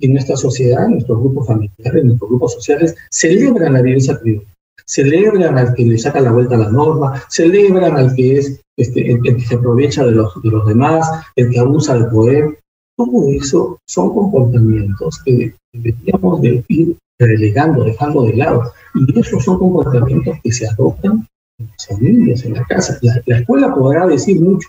En 0.01 0.13
nuestra 0.13 0.37
sociedad, 0.37 0.87
nuestros 0.87 1.19
grupos 1.19 1.47
familiares, 1.47 2.05
nuestros 2.05 2.29
grupos 2.29 2.53
sociales, 2.55 2.95
celebran 3.11 3.73
la 3.73 3.81
viveza 3.81 4.19
criolla 4.21 4.52
celebran 4.87 5.59
al 5.59 5.75
que 5.75 5.85
le 5.85 5.99
saca 5.99 6.21
la 6.21 6.33
vuelta 6.33 6.55
a 6.55 6.59
la 6.59 6.71
norma, 6.71 7.23
celebran 7.29 7.97
al 7.97 8.15
que 8.15 8.39
es 8.39 8.61
este, 8.77 9.13
el, 9.13 9.23
que 9.23 9.41
se 9.41 9.55
aprovecha 9.55 10.05
de 10.05 10.13
los, 10.13 10.43
de 10.43 10.51
los 10.51 10.67
demás, 10.67 11.09
el 11.37 11.51
que 11.51 11.59
abusa 11.59 11.95
del 11.95 12.09
poder. 12.09 12.59
Todo 12.97 13.29
eso 13.29 13.79
son 13.87 14.15
comportamientos 14.15 15.21
que 15.25 15.55
deberíamos 15.73 16.41
de 16.43 16.65
ir 16.69 16.97
relegando, 17.19 17.85
dejando 17.85 18.25
de 18.25 18.37
lado. 18.37 18.73
Y 18.95 19.19
esos 19.19 19.45
son 19.45 19.59
comportamientos 19.59 20.37
que 20.43 20.53
se 20.53 20.69
adoptan 20.69 21.27
en 21.59 21.67
las 21.67 21.87
familias, 21.87 22.45
en 22.45 22.55
la 22.55 22.65
casa. 22.65 22.99
La, 23.03 23.23
la 23.27 23.39
escuela 23.39 23.75
podrá 23.75 24.07
decir 24.07 24.41
mucho 24.41 24.69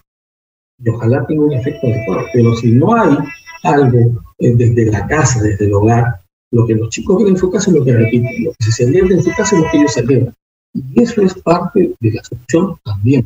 y 0.83 0.89
ojalá 0.89 1.25
tenga 1.25 1.43
un 1.43 1.53
efecto 1.53 1.87
adecuado, 1.87 2.25
pero 2.33 2.55
si 2.55 2.71
no 2.71 2.95
hay 2.95 3.17
algo 3.63 4.21
eh, 4.39 4.53
desde 4.55 4.91
la 4.91 5.07
casa, 5.07 5.41
desde 5.41 5.65
el 5.65 5.73
hogar, 5.73 6.19
lo 6.53 6.67
que 6.67 6.75
los 6.75 6.89
chicos 6.89 7.17
ven 7.17 7.29
en 7.29 7.37
su 7.37 7.51
casa 7.51 7.71
es 7.71 7.77
lo 7.77 7.83
que 7.83 7.93
repiten, 7.93 8.45
lo 8.45 8.51
que 8.51 8.63
se 8.63 8.71
celebra 8.71 9.15
en 9.15 9.23
su 9.23 9.31
casa 9.31 9.55
es 9.55 9.61
lo 9.63 9.71
que 9.71 9.77
ellos 9.77 9.93
celebran. 9.93 10.33
Y 10.73 11.01
eso 11.01 11.21
es 11.21 11.33
parte 11.33 11.93
de 11.99 12.11
la 12.11 12.23
solución 12.23 12.77
también. 12.83 13.25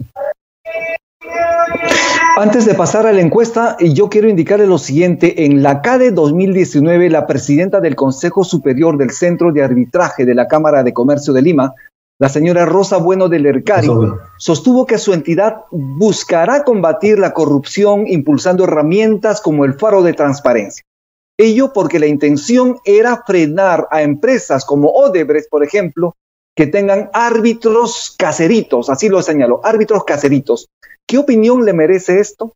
Antes 2.38 2.66
de 2.66 2.74
pasar 2.74 3.06
a 3.06 3.12
la 3.12 3.22
encuesta, 3.22 3.78
yo 3.80 4.10
quiero 4.10 4.30
indicarle 4.30 4.68
lo 4.68 4.78
siguiente. 4.78 5.46
En 5.46 5.62
la 5.62 5.82
CADE 5.82 6.12
2019, 6.12 7.10
la 7.10 7.28
presidenta 7.28 7.82
del 7.82 7.96
Consejo 7.96 8.44
Superior 8.44 8.98
del 8.98 9.12
Centro 9.12 9.52
de 9.52 9.64
Arbitraje 9.64 10.24
de 10.24 10.36
la 10.36 10.48
Cámara 10.48 10.84
de 10.84 10.94
Comercio 10.94 11.34
de 11.34 11.42
Lima, 11.42 11.74
la 12.20 12.30
señora 12.30 12.66
Rosa 12.66 12.98
Bueno 12.98 13.28
del 13.28 13.46
Ercari, 13.46 13.90
sostuvo 14.38 14.86
que 14.86 14.98
su 15.00 15.14
entidad 15.14 15.64
buscará 15.72 16.64
combatir 16.64 17.20
la 17.20 17.34
corrupción 17.34 18.08
impulsando 18.08 18.64
herramientas 18.64 19.42
como 19.42 19.66
el 19.66 19.74
faro 19.74 20.02
de 20.02 20.14
transparencia. 20.14 20.84
Ello 21.38 21.72
porque 21.72 22.00
la 22.00 22.08
intención 22.08 22.78
era 22.84 23.24
frenar 23.26 23.88
a 23.92 24.02
empresas 24.02 24.66
como 24.66 24.90
Odebrecht, 24.90 25.50
por 25.50 25.64
ejemplo, 25.64 26.16
que 26.56 26.66
tengan 26.66 27.12
árbitros 27.14 28.16
caseritos, 28.18 28.90
así 28.90 29.10
lo 29.10 29.22
señaló, 29.22 29.62
árbitros 29.64 30.04
caseritos. 30.04 30.68
¿Qué 31.06 31.20
opinión 31.20 31.64
le 31.64 31.74
merece 31.74 32.20
esto? 32.20 32.54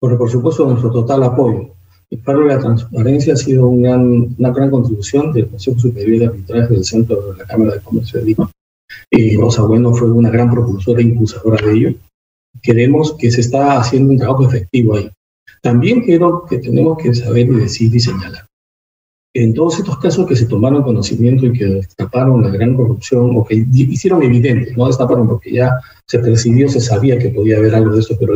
Por 0.00 0.30
supuesto, 0.30 0.66
nuestro 0.66 0.90
total 0.90 1.22
apoyo. 1.24 1.74
El 2.10 2.20
paro 2.20 2.40
de 2.40 2.46
la 2.46 2.58
transparencia 2.58 3.34
ha 3.34 3.36
sido 3.36 3.66
una, 3.68 3.98
gran 4.50 4.70
contribución 4.70 5.32
del 5.32 5.48
Consejo 5.48 5.78
Superior 5.78 6.18
de 6.18 6.26
Arbitraje 6.26 6.72
del 6.72 6.84
Centro 6.84 7.32
de 7.32 7.36
la 7.36 7.44
Cámara 7.44 7.74
de 7.74 7.80
Comercio 7.80 8.18
de 8.18 8.26
Lima. 8.26 8.50
Y 9.10 9.36
Rosa 9.36 9.62
Bueno 9.62 9.92
fue 9.92 10.10
una 10.10 10.30
gran 10.30 10.50
propulsora 10.50 11.00
e 11.00 11.04
impulsadora 11.04 11.66
de 11.66 11.72
ello. 11.72 11.94
Queremos 12.62 13.14
que 13.18 13.30
se 13.30 13.42
está 13.42 13.78
haciendo 13.78 14.12
un 14.12 14.18
trabajo 14.18 14.46
efectivo 14.46 14.96
ahí. 14.96 15.10
También 15.62 16.02
quiero 16.02 16.44
que 16.48 16.58
tenemos 16.58 16.98
que 16.98 17.14
saber 17.14 17.46
y 17.48 17.54
decir 17.54 17.94
y 17.94 18.00
señalar. 18.00 18.46
En 19.34 19.54
todos 19.54 19.78
estos 19.78 19.98
casos 19.98 20.26
que 20.26 20.36
se 20.36 20.46
tomaron 20.46 20.82
conocimiento 20.82 21.46
y 21.46 21.52
que 21.52 21.66
destaparon 21.66 22.42
la 22.42 22.50
gran 22.50 22.74
corrupción 22.74 23.36
o 23.36 23.44
que 23.44 23.66
hicieron 23.72 24.22
evidente, 24.22 24.74
no 24.76 24.86
destaparon 24.86 25.28
porque 25.28 25.52
ya 25.52 25.70
se 26.06 26.18
percibió, 26.18 26.68
se 26.68 26.80
sabía 26.80 27.18
que 27.18 27.28
podía 27.28 27.58
haber 27.58 27.74
algo 27.74 27.94
de 27.94 28.00
esto, 28.00 28.16
pero 28.18 28.34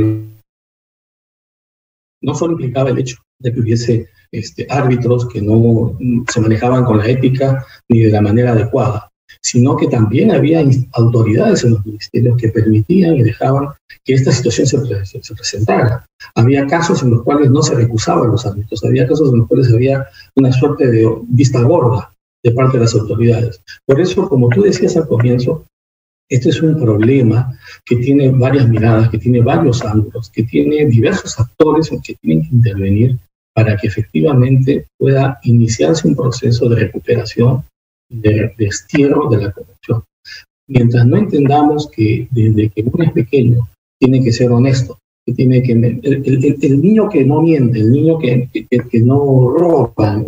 no 2.22 2.34
solo 2.34 2.52
implicaba 2.52 2.90
el 2.90 2.98
hecho 2.98 3.16
de 3.38 3.52
que 3.52 3.60
hubiese 3.60 4.08
este, 4.30 4.66
árbitros 4.70 5.28
que 5.28 5.42
no 5.42 5.98
se 6.30 6.40
manejaban 6.40 6.84
con 6.84 6.98
la 6.98 7.08
ética 7.08 7.66
ni 7.88 8.00
de 8.00 8.10
la 8.10 8.20
manera 8.20 8.52
adecuada, 8.52 9.11
sino 9.42 9.76
que 9.76 9.88
también 9.88 10.30
había 10.30 10.64
autoridades 10.92 11.64
en 11.64 11.72
los 11.72 11.84
ministerios 11.84 12.36
que 12.36 12.48
permitían 12.48 13.16
y 13.16 13.22
dejaban 13.22 13.68
que 14.04 14.14
esta 14.14 14.32
situación 14.32 14.66
se, 14.66 15.04
se, 15.22 15.34
presentara. 15.34 16.06
Había 16.34 16.66
casos 16.66 17.02
en 17.02 17.10
los 17.10 17.22
cuales 17.22 17.50
no 17.50 17.62
se 17.62 17.74
recusaban 17.74 18.30
los 18.30 18.46
árbitros, 18.46 18.84
había 18.84 19.06
casos 19.06 19.32
en 19.32 19.40
los 19.40 19.48
cuales 19.48 19.72
había 19.72 20.06
una 20.36 20.52
suerte 20.52 20.86
de 20.88 21.08
vista 21.28 21.60
gorda 21.62 22.12
de 22.42 22.52
parte 22.52 22.78
de 22.78 22.84
las 22.84 22.94
autoridades. 22.94 23.60
Por 23.86 24.00
eso, 24.00 24.28
como 24.28 24.48
tú 24.48 24.62
decías 24.62 24.96
al 24.96 25.06
comienzo, 25.06 25.64
este 26.28 26.48
es 26.48 26.62
un 26.62 26.80
problema 26.80 27.58
que 27.84 27.96
tiene 27.96 28.30
varias 28.30 28.68
miradas, 28.68 29.10
que 29.10 29.18
tiene 29.18 29.40
varios 29.42 29.84
ángulos, 29.84 30.30
que 30.30 30.44
tiene 30.44 30.86
diversos 30.86 31.38
actores 31.38 31.90
que 32.02 32.14
tienen 32.14 32.48
que 32.48 32.54
intervenir 32.54 33.18
para 33.54 33.76
que 33.76 33.88
efectivamente 33.88 34.86
pueda 34.98 35.38
iniciarse 35.42 36.08
un 36.08 36.16
proceso 36.16 36.68
de 36.68 36.76
recuperación, 36.76 37.64
de 38.12 38.54
destierro 38.58 39.28
de 39.28 39.38
la 39.38 39.52
corrupción. 39.52 40.04
Mientras 40.68 41.06
no 41.06 41.16
entendamos 41.16 41.90
que 41.90 42.28
desde 42.30 42.68
que 42.70 42.82
uno 42.82 43.04
es 43.04 43.12
pequeño 43.12 43.68
tiene 43.98 44.22
que 44.22 44.32
ser 44.32 44.50
honesto, 44.50 44.98
que 45.26 45.34
tiene 45.34 45.62
que 45.62 45.72
el, 45.72 46.80
niño 46.80 47.08
que 47.08 47.24
no 47.24 47.42
miente, 47.42 47.80
el 47.80 47.90
niño 47.90 48.18
que, 48.18 48.48
que, 48.68 49.00
no 49.00 49.50
roba 49.50 50.24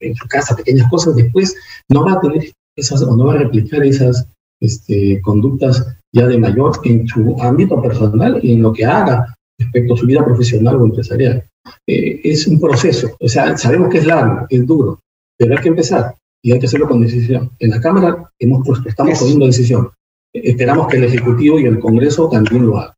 en, 0.00 0.14
su 0.14 0.26
casa 0.28 0.56
pequeñas 0.56 0.90
cosas, 0.90 1.16
después 1.16 1.54
no 1.88 2.04
va 2.04 2.12
a 2.14 2.20
tener 2.20 2.52
esas 2.76 3.02
o 3.02 3.16
no 3.16 3.26
va 3.26 3.34
a 3.34 3.38
replicar 3.38 3.84
esas 3.84 4.26
este, 4.60 5.20
conductas 5.22 5.86
ya 6.14 6.26
de 6.26 6.38
mayor 6.38 6.72
en 6.84 7.06
su 7.06 7.36
ámbito 7.40 7.80
personal 7.82 8.40
y 8.42 8.52
en 8.52 8.62
lo 8.62 8.72
que 8.72 8.84
haga 8.84 9.34
respecto 9.58 9.94
a 9.94 9.96
su 9.96 10.06
vida 10.06 10.24
profesional 10.24 10.76
o 10.76 10.86
empresarial. 10.86 11.44
Eh, 11.86 12.20
es 12.24 12.46
un 12.46 12.60
proceso, 12.60 13.16
o 13.20 13.28
sea, 13.28 13.56
sabemos 13.58 13.90
que 13.90 13.98
es 13.98 14.06
largo, 14.06 14.46
es 14.48 14.66
duro, 14.66 15.00
pero 15.36 15.56
hay 15.56 15.62
que 15.62 15.68
empezar 15.68 16.14
y 16.42 16.52
hay 16.52 16.58
que 16.58 16.66
hacerlo 16.66 16.88
con 16.88 17.00
decisión. 17.00 17.50
En 17.58 17.70
la 17.70 17.80
Cámara 17.80 18.30
hemos 18.38 18.66
estamos 18.86 19.18
poniendo 19.18 19.46
decisión. 19.46 19.90
Esperamos 20.32 20.88
que 20.88 20.98
el 20.98 21.04
Ejecutivo 21.04 21.58
y 21.58 21.64
el 21.64 21.78
Congreso 21.78 22.28
también 22.28 22.66
lo 22.66 22.78
hagan. 22.78 22.94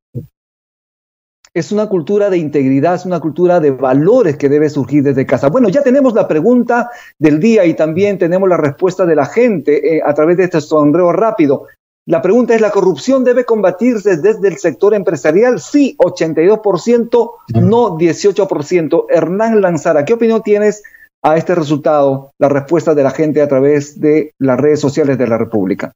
Es 1.53 1.73
una 1.73 1.89
cultura 1.89 2.31
de 2.31 2.39
integridad, 2.39 2.95
es 2.95 3.07
una 3.07 3.19
cultura 3.19 3.59
de 3.59 3.73
valores 3.73 4.37
que 4.37 4.49
debe 4.49 4.71
surgir 4.71 5.03
desde 5.03 5.27
casa. 5.27 5.49
Bueno, 5.49 5.69
ya 5.69 5.83
tenemos 5.83 6.15
la 6.15 6.29
pregunta 6.29 6.91
del 7.19 7.41
día 7.41 7.65
y 7.65 7.75
también 7.75 8.19
tenemos 8.19 8.49
la 8.49 8.57
respuesta 8.57 9.05
de 9.05 9.17
la 9.17 9.27
gente 9.27 9.97
eh, 9.97 10.03
a 10.05 10.15
través 10.15 10.37
de 10.37 10.45
este 10.45 10.61
sonreo 10.61 11.11
rápido. 11.11 11.67
La 12.07 12.23
pregunta 12.23 12.55
es, 12.55 12.61
¿la 12.61 12.71
corrupción 12.71 13.25
debe 13.25 13.45
combatirse 13.45 14.17
desde 14.17 14.49
el 14.49 14.59
sector 14.59 14.95
empresarial? 14.95 15.61
Sí, 15.61 15.97
82%, 15.99 17.31
no 17.55 17.99
18%. 17.99 19.07
Hernán 19.09 19.61
Lanzara, 19.61 20.05
¿qué 20.05 20.15
opinión 20.15 20.43
tienes 20.43 20.83
a 21.23 21.37
este 21.37 21.55
resultado, 21.55 22.31
la 22.39 22.49
respuesta 22.49 22.95
de 22.95 23.03
la 23.03 23.11
gente 23.11 23.43
a 23.43 23.49
través 23.49 24.01
de 24.01 24.33
las 24.39 24.59
redes 24.59 24.81
sociales 24.81 25.19
de 25.19 25.27
la 25.27 25.39
República? 25.39 25.93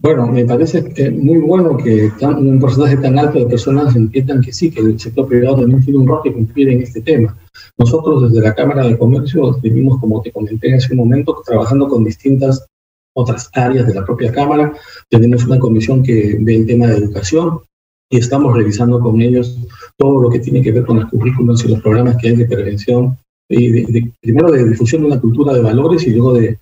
Bueno, 0.00 0.28
me 0.28 0.44
parece 0.44 1.10
muy 1.10 1.38
bueno 1.38 1.76
que 1.76 2.12
un 2.22 2.60
porcentaje 2.60 2.98
tan 2.98 3.18
alto 3.18 3.40
de 3.40 3.46
personas 3.46 3.96
entiendan 3.96 4.40
que 4.40 4.52
sí, 4.52 4.70
que 4.70 4.80
el 4.80 5.00
sector 5.00 5.26
privado 5.26 5.56
también 5.56 5.82
tiene 5.82 5.98
un 5.98 6.06
rol 6.06 6.20
que 6.22 6.32
cumplir 6.32 6.68
en 6.68 6.82
este 6.82 7.00
tema. 7.00 7.36
Nosotros 7.76 8.30
desde 8.30 8.46
la 8.46 8.54
Cámara 8.54 8.86
de 8.86 8.96
Comercio 8.96 9.54
vivimos, 9.60 9.98
como 9.98 10.22
te 10.22 10.30
comenté 10.30 10.72
hace 10.72 10.92
un 10.92 10.98
momento, 10.98 11.42
trabajando 11.44 11.88
con 11.88 12.04
distintas 12.04 12.64
otras 13.12 13.50
áreas 13.54 13.88
de 13.88 13.94
la 13.94 14.04
propia 14.04 14.30
Cámara. 14.30 14.72
Tenemos 15.08 15.44
una 15.44 15.58
comisión 15.58 16.04
que 16.04 16.36
ve 16.40 16.54
el 16.54 16.66
tema 16.66 16.86
de 16.86 16.98
educación 16.98 17.62
y 18.08 18.18
estamos 18.18 18.56
revisando 18.56 19.00
con 19.00 19.20
ellos 19.20 19.58
todo 19.96 20.22
lo 20.22 20.30
que 20.30 20.38
tiene 20.38 20.62
que 20.62 20.70
ver 20.70 20.86
con 20.86 21.00
los 21.00 21.10
currículos 21.10 21.64
y 21.64 21.68
los 21.68 21.82
programas 21.82 22.16
que 22.18 22.28
hay 22.28 22.36
de 22.36 22.46
prevención, 22.46 23.18
y 23.48 24.10
primero 24.20 24.50
de 24.50 24.68
difusión 24.68 25.02
de 25.02 25.08
una 25.08 25.20
cultura 25.20 25.54
de 25.54 25.62
valores 25.62 26.06
y 26.06 26.10
luego 26.10 26.34
de, 26.34 26.58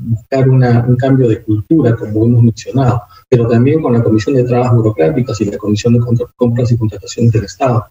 buscar 0.00 0.48
un 0.48 0.96
cambio 0.96 1.28
de 1.28 1.42
cultura, 1.42 1.96
como 1.96 2.24
hemos 2.26 2.42
mencionado, 2.44 3.02
pero 3.28 3.48
también 3.48 3.82
con 3.82 3.92
la 3.92 4.02
Comisión 4.02 4.36
de 4.36 4.44
Trabas 4.44 4.72
Burocráticas 4.72 5.40
y 5.40 5.46
la 5.46 5.58
Comisión 5.58 5.94
de 5.94 6.00
Compras 6.36 6.70
y 6.70 6.76
Contrataciones 6.76 7.32
del 7.32 7.44
Estado. 7.44 7.84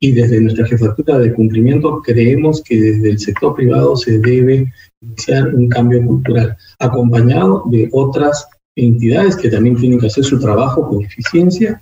Y 0.00 0.12
desde 0.12 0.40
nuestra 0.40 0.66
jefatura 0.66 1.18
de 1.18 1.32
cumplimiento 1.32 2.02
creemos 2.02 2.60
que 2.62 2.80
desde 2.80 3.10
el 3.10 3.18
sector 3.20 3.54
privado 3.54 3.96
se 3.96 4.18
debe 4.18 4.72
iniciar 5.00 5.54
un 5.54 5.68
cambio 5.68 6.04
cultural, 6.04 6.56
acompañado 6.80 7.62
de 7.66 7.88
otras 7.92 8.48
entidades 8.76 9.36
que 9.36 9.50
también 9.50 9.76
tienen 9.76 10.00
que 10.00 10.06
hacer 10.06 10.24
su 10.24 10.40
trabajo 10.40 10.88
con 10.88 11.04
eficiencia 11.04 11.80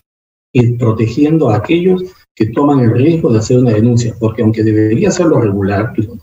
y 0.52 0.72
protegiendo 0.72 1.50
a 1.50 1.56
aquellos 1.56 2.04
que 2.36 2.46
toman 2.50 2.80
el 2.80 2.92
riesgo 2.92 3.32
de 3.32 3.38
hacer 3.38 3.58
una 3.58 3.72
denuncia, 3.72 4.14
porque 4.20 4.42
aunque 4.42 4.62
debería 4.62 5.10
ser 5.10 5.26
lo 5.26 5.40
regular 5.40 5.92
y 5.96 6.02
lo 6.02 6.18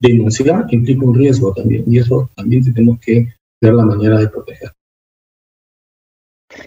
denunciar 0.00 0.66
implica 0.70 1.04
un 1.04 1.14
riesgo 1.14 1.52
también, 1.52 1.84
y 1.86 1.98
eso 1.98 2.30
también 2.36 2.72
tenemos 2.72 2.98
que 3.00 3.28
ver 3.60 3.74
la 3.74 3.84
manera 3.84 4.18
de 4.18 4.28
proteger. 4.28 4.72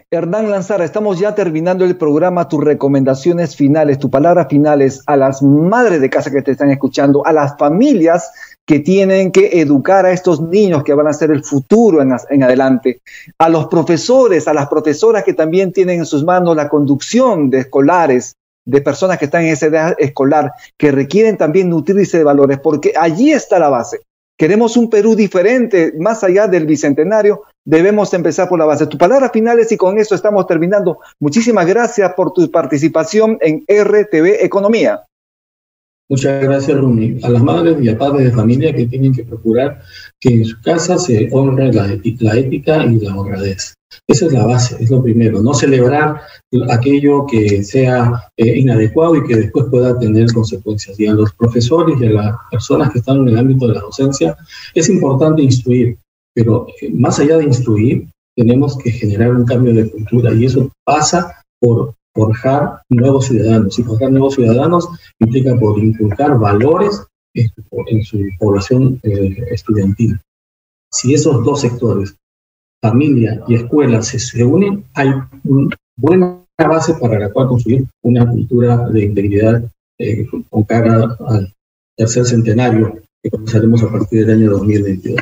Hernán 0.10 0.50
Lanzara, 0.50 0.84
estamos 0.84 1.20
ya 1.20 1.36
terminando 1.36 1.86
el 1.86 1.96
programa. 1.96 2.50
Tus 2.50 2.64
recomendaciones 2.64 3.56
finales, 3.56 4.00
tus 4.00 4.10
palabras 4.10 4.48
finales 4.50 5.04
a 5.06 5.16
las 5.16 5.44
madres 5.44 6.02
de 6.02 6.10
casa 6.10 6.32
que 6.32 6.42
te 6.42 6.52
están 6.52 6.72
escuchando, 6.72 7.26
a 7.26 7.32
las 7.32 7.56
familias 7.58 8.32
que 8.66 8.80
tienen 8.80 9.32
que 9.32 9.62
educar 9.62 10.08
a 10.08 10.12
estos 10.12 10.42
niños 10.42 10.84
que 10.84 10.96
van 10.96 11.08
a 11.08 11.14
ser 11.14 11.30
el 11.30 11.44
futuro 11.44 12.02
en, 12.02 12.44
adelante, 12.44 13.02
a 13.38 13.48
los 13.48 13.68
profesores, 13.68 14.48
a 14.48 14.56
las 14.56 14.68
profesoras 14.68 15.24
que 15.24 15.34
también 15.34 15.72
tienen 15.72 16.00
en 16.00 16.06
sus 16.06 16.24
manos 16.24 16.56
la 16.56 16.68
conducción 16.68 17.52
de 17.52 17.60
escolares, 17.60 18.36
de 18.66 18.82
personas 18.82 19.18
que 19.18 19.26
están 19.26 19.44
en 19.44 19.54
esa 19.54 19.68
edad 19.68 19.96
escolar, 19.98 20.52
que 20.78 20.92
requieren 20.92 21.38
también 21.38 21.70
nutrirse 21.70 22.18
de 22.18 22.24
valores, 22.24 22.60
porque 22.60 22.94
allí 23.00 23.32
está 23.32 23.60
la 23.60 23.70
base. 23.70 24.02
Queremos 24.38 24.76
un 24.76 24.90
Perú 24.90 25.16
diferente, 25.16 25.94
más 25.98 26.24
allá 26.24 26.48
del 26.48 26.66
bicentenario, 26.66 27.44
debemos 27.64 28.14
empezar 28.14 28.50
por 28.50 28.60
la 28.60 28.66
base. 28.66 28.88
Tus 28.88 29.00
palabras 29.00 29.32
finales 29.32 29.72
y 29.72 29.78
con 29.78 29.98
eso 29.98 30.14
estamos 30.14 30.46
terminando. 30.46 31.00
Muchísimas 31.20 31.66
gracias 31.66 32.14
por 32.16 32.34
tu 32.34 32.52
participación 32.52 33.38
en 33.40 33.64
RTV 33.70 34.44
Economía. 34.44 35.06
Muchas 36.08 36.44
gracias, 36.44 36.78
Rumi. 36.80 37.18
A 37.24 37.30
las 37.30 37.42
madres 37.42 37.78
y 37.82 37.90
a 37.90 37.98
padres 37.98 38.26
de 38.26 38.32
familia 38.32 38.76
que 38.76 38.86
tienen 38.86 39.12
que 39.12 39.24
procurar 39.24 39.82
que 40.20 40.30
en 40.30 40.46
su 40.46 40.62
casa 40.62 41.00
se 41.00 41.30
honre 41.32 41.74
la, 41.74 41.94
ética 42.38 42.86
y 42.86 43.00
la 43.00 43.16
honradez. 43.16 43.74
Esa 44.08 44.28
es 44.28 44.34
la 44.34 44.46
base, 44.46 44.78
es 44.80 44.92
lo 44.92 45.02
primero. 45.02 45.42
No 45.42 45.56
celebrar 45.56 46.22
aquello 46.70 47.26
que 47.26 47.64
sea 47.64 48.30
eh, 48.38 48.60
inadecuado 48.60 49.16
y 49.16 49.26
que 49.26 49.36
después 49.36 49.66
pueda 49.72 49.98
tener 49.98 50.32
consecuencias. 50.32 51.00
Y 51.00 51.08
a 51.08 51.14
los 51.14 51.34
profesores 51.34 52.00
y 52.00 52.06
a 52.06 52.12
las 52.12 52.36
personas 52.52 52.92
que 52.92 53.00
están 53.00 53.22
en 53.22 53.30
el 53.30 53.38
ámbito 53.40 53.68
de 53.68 53.74
la 53.74 53.82
docencia, 53.82 54.38
es 54.76 54.90
importante 54.90 55.42
instruir, 55.42 55.98
pero 56.36 56.68
eh, 56.82 56.92
más 56.92 57.20
allá 57.20 57.38
de 57.38 57.46
instruir, 57.46 58.08
tenemos 58.36 58.78
que 58.78 58.92
generar 58.92 59.34
un 59.34 59.46
cambio 59.46 59.74
de 59.74 59.90
cultura 59.90 60.34
y 60.36 60.46
eso 60.46 60.70
pasa 60.86 61.44
por 61.60 61.95
forjar 62.16 62.82
nuevos 62.90 63.26
ciudadanos. 63.26 63.78
Y 63.78 63.84
forjar 63.84 64.12
nuevos 64.12 64.36
ciudadanos 64.36 64.88
implica 65.20 65.56
por 65.58 65.78
inculcar 65.78 66.40
valores 66.40 67.06
en 67.34 68.04
su, 68.04 68.20
población 68.40 69.00
eh, 69.04 69.46
estudiantil. 69.52 70.20
Si 70.92 71.14
esos 71.14 71.44
dos 71.44 71.62
sectores, 71.62 72.16
familia 72.82 73.44
y 73.48 73.56
escuela, 73.56 74.02
se, 74.02 74.18
se 74.20 74.44
unen, 74.44 74.86
hay 74.94 75.10
una 75.44 75.76
buena 75.98 76.46
base 76.58 76.94
para 76.94 77.20
la 77.20 77.32
cual 77.32 77.50
construir 77.50 77.86
una 78.02 78.30
cultura 78.30 78.88
de 78.90 79.04
integridad 79.04 79.64
eh, 80.00 80.26
con 80.50 80.64
cara 80.64 81.18
al 81.28 81.54
tercer 81.98 82.26
centenario 82.26 83.02
que 83.22 83.30
comenzaremos 83.30 83.84
a 83.84 83.92
partir 83.92 84.26
del 84.26 84.40
año 84.40 84.52
2022. 84.52 85.20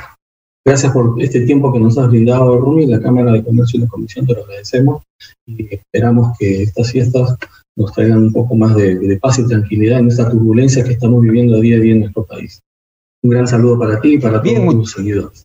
Gracias 0.65 0.93
por 0.93 1.21
este 1.21 1.41
tiempo 1.41 1.73
que 1.73 1.79
nos 1.79 1.97
has 1.97 2.07
brindado, 2.07 2.57
Rumi, 2.57 2.85
la 2.85 3.01
Cámara 3.01 3.33
de 3.33 3.43
Comercio 3.43 3.79
y 3.79 3.83
la 3.83 3.89
Comisión, 3.89 4.25
te 4.25 4.33
lo 4.33 4.43
agradecemos 4.43 5.03
y 5.45 5.75
esperamos 5.75 6.37
que 6.39 6.63
estas 6.63 6.91
fiestas 6.91 7.37
nos 7.75 7.91
traigan 7.91 8.19
un 8.19 8.33
poco 8.33 8.55
más 8.55 8.75
de, 8.75 9.19
paz 9.21 9.39
y 9.39 9.47
tranquilidad 9.47 9.99
en 9.99 10.07
esta 10.07 10.29
turbulencia 10.29 10.83
que 10.83 10.93
estamos 10.93 11.21
viviendo 11.21 11.59
día 11.59 11.77
a 11.77 11.79
día 11.79 11.93
en 11.93 11.99
nuestro 12.01 12.23
país. 12.25 12.61
Un 13.23 13.31
gran 13.31 13.47
saludo 13.47 13.79
para 13.79 13.99
ti 13.99 14.13
y 14.13 14.19
para 14.19 14.41
todos 14.41 14.73
tus 14.73 14.91
seguidores. 14.91 15.43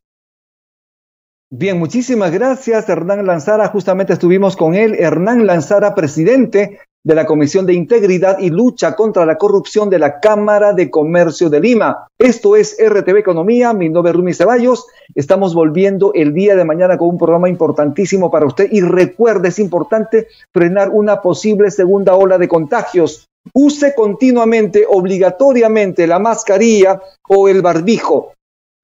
Bien, 1.51 1.79
muchísimas 1.79 2.31
gracias, 2.31 2.89
Hernán 2.89 3.27
Lanzara. 3.27 3.69
Justamente 3.69 4.13
estuvimos 4.13 4.57
con 4.57 4.75
él, 4.75 4.95
Hernán 4.95 5.47
Lanzara, 5.47 5.95
presidente 5.95 6.79
de 7.05 7.15
la 7.15 7.27
Comisión 7.27 7.65
de 7.65 7.75
Integridad 7.75 8.39
y 8.39 8.51
Lucha 8.51 8.95
contra 8.95 9.25
la 9.25 9.39
Corrupción 9.39 9.89
de 9.89 9.99
la 9.99 10.21
Cámara 10.21 10.73
de 10.73 10.91
Comercio 10.91 11.49
de 11.49 11.61
Lima. 11.61 12.07
Esto 12.19 12.57
es 12.57 12.77
RTV 12.79 13.19
Economía, 13.19 13.73
mi 13.73 13.89
nombre 13.89 14.11
es 14.11 14.17
Rumi 14.17 14.35
Ceballos. 14.35 14.87
Estamos 15.15 15.55
volviendo 15.55 16.13
el 16.15 16.35
día 16.35 16.57
de 16.57 16.65
mañana 16.65 16.99
con 16.99 17.09
un 17.09 17.19
programa 17.19 17.49
importantísimo 17.49 18.31
para 18.31 18.47
usted 18.47 18.69
y 18.71 18.81
recuerde, 18.81 19.49
es 19.49 19.59
importante 19.59 20.29
frenar 20.53 20.91
una 20.91 21.21
posible 21.21 21.71
segunda 21.71 22.15
ola 22.15 22.37
de 22.37 22.49
contagios. 22.49 23.27
Use 23.55 23.95
continuamente, 23.95 24.85
obligatoriamente, 24.89 26.07
la 26.07 26.19
mascarilla 26.19 27.01
o 27.29 27.49
el 27.49 27.63
barbijo 27.63 28.33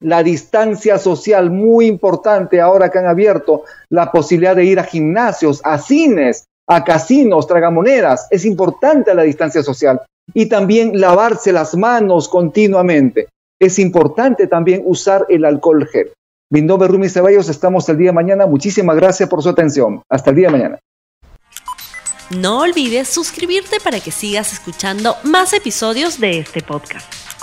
la 0.01 0.23
distancia 0.23 0.99
social 0.99 1.51
muy 1.51 1.87
importante 1.87 2.61
ahora 2.61 2.91
que 2.91 2.99
han 2.99 3.07
abierto 3.07 3.65
la 3.89 4.13
posibilidad 4.13 4.55
de 4.55 4.67
ir 4.67 4.79
a 4.79 4.85
gimnasios, 4.85 5.63
a 5.65 5.79
cines, 5.79 6.45
a 6.67 6.85
casinos, 6.85 7.47
tragamonedas. 7.47 8.27
Es 8.31 8.45
importante 8.45 9.15
la 9.15 9.23
distancia 9.23 9.63
social 9.63 10.01
y 10.33 10.47
también 10.47 11.01
lavarse 11.01 11.53
las 11.53 11.77
manos 11.77 12.29
continuamente. 12.29 13.29
Es 13.61 13.79
importante 13.79 14.47
también 14.47 14.83
usar 14.85 15.27
el 15.29 15.45
alcohol 15.45 15.87
gel. 15.87 16.13
Mi 16.51 16.63
nombre 16.63 16.87
es 16.87 16.93
Rumi 16.93 17.09
Ceballos, 17.09 17.49
estamos 17.49 17.89
el 17.89 17.99
día 17.99 18.11
de 18.11 18.15
mañana. 18.15 18.47
Muchísimas 18.47 18.97
gracias 18.97 19.29
por 19.29 19.43
su 19.43 19.49
atención. 19.49 20.03
Hasta 20.09 20.31
el 20.31 20.37
día 20.37 20.49
de 20.49 20.53
mañana. 20.53 20.79
No 22.31 22.61
olvides 22.61 23.09
suscribirte 23.09 23.79
para 23.83 24.01
que 24.01 24.11
sigas 24.11 24.53
escuchando 24.53 25.17
más 25.25 25.53
episodios 25.53 26.19
de 26.21 26.39
este 26.39 26.63
podcast. 26.63 27.34